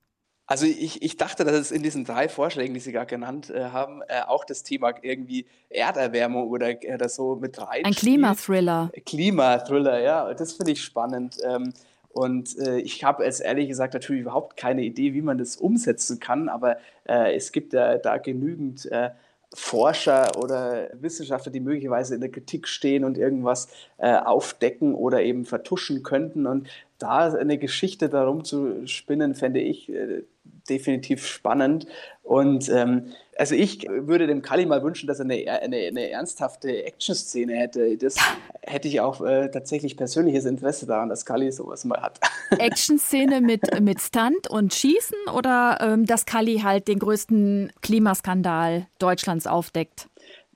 Also 0.48 0.64
ich, 0.64 1.02
ich 1.02 1.18
dachte, 1.18 1.44
dass 1.44 1.54
es 1.54 1.70
in 1.70 1.82
diesen 1.82 2.06
drei 2.06 2.26
Vorschlägen, 2.26 2.72
die 2.72 2.80
Sie 2.80 2.90
gerade 2.90 3.06
genannt 3.06 3.50
äh, 3.50 3.64
haben, 3.64 4.00
äh, 4.08 4.22
auch 4.26 4.46
das 4.46 4.62
Thema 4.62 4.94
irgendwie 5.02 5.44
Erderwärmung 5.68 6.48
oder, 6.48 6.82
äh, 6.82 7.08
so 7.10 7.36
mit 7.36 7.60
rein. 7.60 7.84
Ein 7.84 7.92
Klimathriller. 7.92 8.90
Klimathriller, 9.04 10.00
ja, 10.00 10.32
das 10.32 10.54
finde 10.54 10.72
ich 10.72 10.82
spannend. 10.82 11.36
Ähm, 11.44 11.74
und 12.08 12.58
äh, 12.58 12.78
ich 12.78 13.04
habe 13.04 13.24
jetzt 13.24 13.42
ehrlich 13.42 13.68
gesagt 13.68 13.92
natürlich 13.92 14.22
überhaupt 14.22 14.56
keine 14.56 14.82
Idee, 14.82 15.12
wie 15.12 15.20
man 15.20 15.36
das 15.36 15.56
umsetzen 15.56 16.18
kann, 16.18 16.48
aber 16.48 16.78
äh, 17.06 17.36
es 17.36 17.52
gibt 17.52 17.74
ja 17.74 17.98
da 17.98 18.16
genügend 18.16 18.86
äh, 18.86 19.10
Forscher 19.54 20.36
oder 20.38 20.88
Wissenschaftler, 20.94 21.52
die 21.52 21.60
möglicherweise 21.60 22.14
in 22.14 22.20
der 22.22 22.30
Kritik 22.30 22.68
stehen 22.68 23.04
und 23.04 23.18
irgendwas 23.18 23.68
äh, 23.98 24.14
aufdecken 24.14 24.94
oder 24.94 25.22
eben 25.22 25.44
vertuschen 25.44 26.02
könnten. 26.02 26.46
Und 26.46 26.68
da 26.98 27.32
eine 27.32 27.58
Geschichte 27.58 28.08
darum 28.08 28.44
zu 28.44 28.86
spinnen, 28.86 29.34
fände 29.34 29.60
ich 29.60 29.88
äh, 29.88 30.24
definitiv 30.68 31.26
spannend. 31.26 31.86
Und 32.22 32.68
ähm, 32.68 33.12
also 33.38 33.54
ich 33.54 33.86
würde 33.88 34.26
dem 34.26 34.42
Kali 34.42 34.66
mal 34.66 34.82
wünschen, 34.82 35.06
dass 35.06 35.20
er 35.20 35.24
eine, 35.24 35.60
eine, 35.62 35.76
eine 35.76 36.10
ernsthafte 36.10 36.84
Action-Szene 36.84 37.54
hätte. 37.54 37.96
Das 37.96 38.16
hätte 38.62 38.88
ich 38.88 39.00
auch 39.00 39.24
äh, 39.24 39.48
tatsächlich 39.48 39.96
persönliches 39.96 40.44
Interesse 40.44 40.86
daran, 40.86 41.08
dass 41.08 41.24
Kali 41.24 41.50
sowas 41.52 41.84
mal 41.84 42.02
hat. 42.02 42.20
Action-Szene 42.58 43.40
mit, 43.40 43.80
mit 43.80 44.00
Stunt 44.00 44.50
und 44.50 44.74
Schießen 44.74 45.16
oder 45.34 45.78
ähm, 45.80 46.04
dass 46.04 46.26
Kali 46.26 46.58
halt 46.58 46.88
den 46.88 46.98
größten 46.98 47.72
Klimaskandal 47.80 48.86
Deutschlands 48.98 49.46
aufdeckt? 49.46 50.08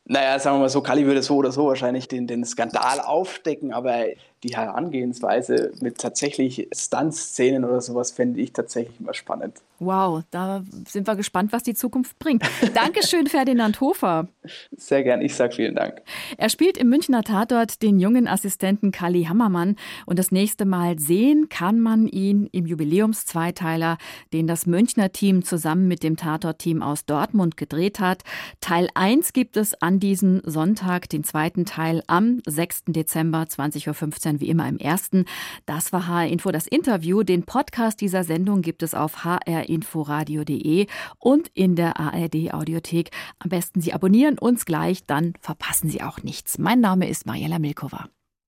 Naja, 0.04 0.38
sagen 0.40 0.56
wir 0.56 0.62
mal 0.62 0.68
so, 0.68 0.82
Kali 0.82 1.06
würde 1.06 1.22
so 1.22 1.36
oder 1.36 1.52
so 1.52 1.66
wahrscheinlich 1.66 2.08
den, 2.08 2.26
den 2.26 2.44
Skandal 2.44 3.00
aufdecken, 3.00 3.72
aber 3.72 4.06
die 4.42 4.56
Herangehensweise 4.56 5.72
mit 5.80 5.98
tatsächlich 5.98 6.68
Stunt-Szenen 6.74 7.64
oder 7.64 7.80
sowas 7.80 8.10
fände 8.10 8.40
ich 8.40 8.52
tatsächlich 8.52 8.98
immer 8.98 9.14
spannend. 9.14 9.54
Wow, 9.78 10.22
da 10.30 10.62
sind 10.86 11.08
wir 11.08 11.16
gespannt, 11.16 11.52
was 11.52 11.64
die 11.64 11.74
Zukunft 11.74 12.16
bringt. 12.20 12.44
Dankeschön, 12.74 13.26
Ferdinand 13.26 13.80
Hofer. 13.80 14.28
Sehr 14.76 15.02
gern, 15.02 15.20
ich 15.22 15.34
sage 15.34 15.56
vielen 15.56 15.74
Dank. 15.74 16.02
Er 16.36 16.48
spielt 16.50 16.76
im 16.76 16.88
Münchner 16.88 17.24
Tatort 17.24 17.82
den 17.82 17.98
jungen 17.98 18.28
Assistenten 18.28 18.92
Kali 18.92 19.24
Hammermann 19.24 19.76
und 20.06 20.20
das 20.20 20.30
nächste 20.30 20.66
Mal 20.66 21.00
sehen 21.00 21.48
kann 21.48 21.80
man 21.80 22.06
ihn 22.06 22.48
im 22.52 22.66
Jubiläumszweiteiler, 22.66 23.98
den 24.32 24.46
das 24.46 24.66
Münchner 24.66 25.10
Team 25.10 25.44
zusammen 25.44 25.88
mit 25.88 26.04
dem 26.04 26.16
Tatort-Team 26.16 26.80
aus 26.80 27.04
Dortmund 27.04 27.56
gedreht 27.56 27.98
hat. 27.98 28.22
Teil 28.60 28.88
1 28.94 29.32
gibt 29.32 29.56
es 29.56 29.74
an 29.74 29.98
diesem 29.98 30.42
Sonntag, 30.44 31.08
den 31.08 31.24
zweiten 31.24 31.64
Teil 31.64 32.04
am 32.06 32.40
6. 32.46 32.84
Dezember 32.86 33.42
20.15 33.42 33.88
Uhr 33.88 34.31
dann 34.32 34.40
wie 34.40 34.48
immer 34.48 34.68
im 34.68 34.78
ersten. 34.78 35.26
Das 35.66 35.92
war 35.92 36.06
HR 36.06 36.26
Info 36.28 36.50
das 36.50 36.66
Interview. 36.66 37.22
Den 37.22 37.44
Podcast 37.44 38.00
dieser 38.00 38.24
Sendung 38.24 38.62
gibt 38.62 38.82
es 38.82 38.94
auf 38.94 39.24
hrinforadio.de 39.24 40.86
und 41.18 41.48
in 41.54 41.76
der 41.76 42.00
ARD 42.00 42.52
Audiothek. 42.52 43.10
Am 43.38 43.50
besten 43.50 43.80
Sie 43.80 43.92
abonnieren 43.92 44.38
uns 44.38 44.64
gleich, 44.64 45.04
dann 45.06 45.34
verpassen 45.40 45.88
Sie 45.90 46.02
auch 46.02 46.22
nichts. 46.22 46.58
Mein 46.58 46.80
Name 46.80 47.08
ist 47.08 47.26
Mariella 47.26 47.58
Milkova. 47.58 48.08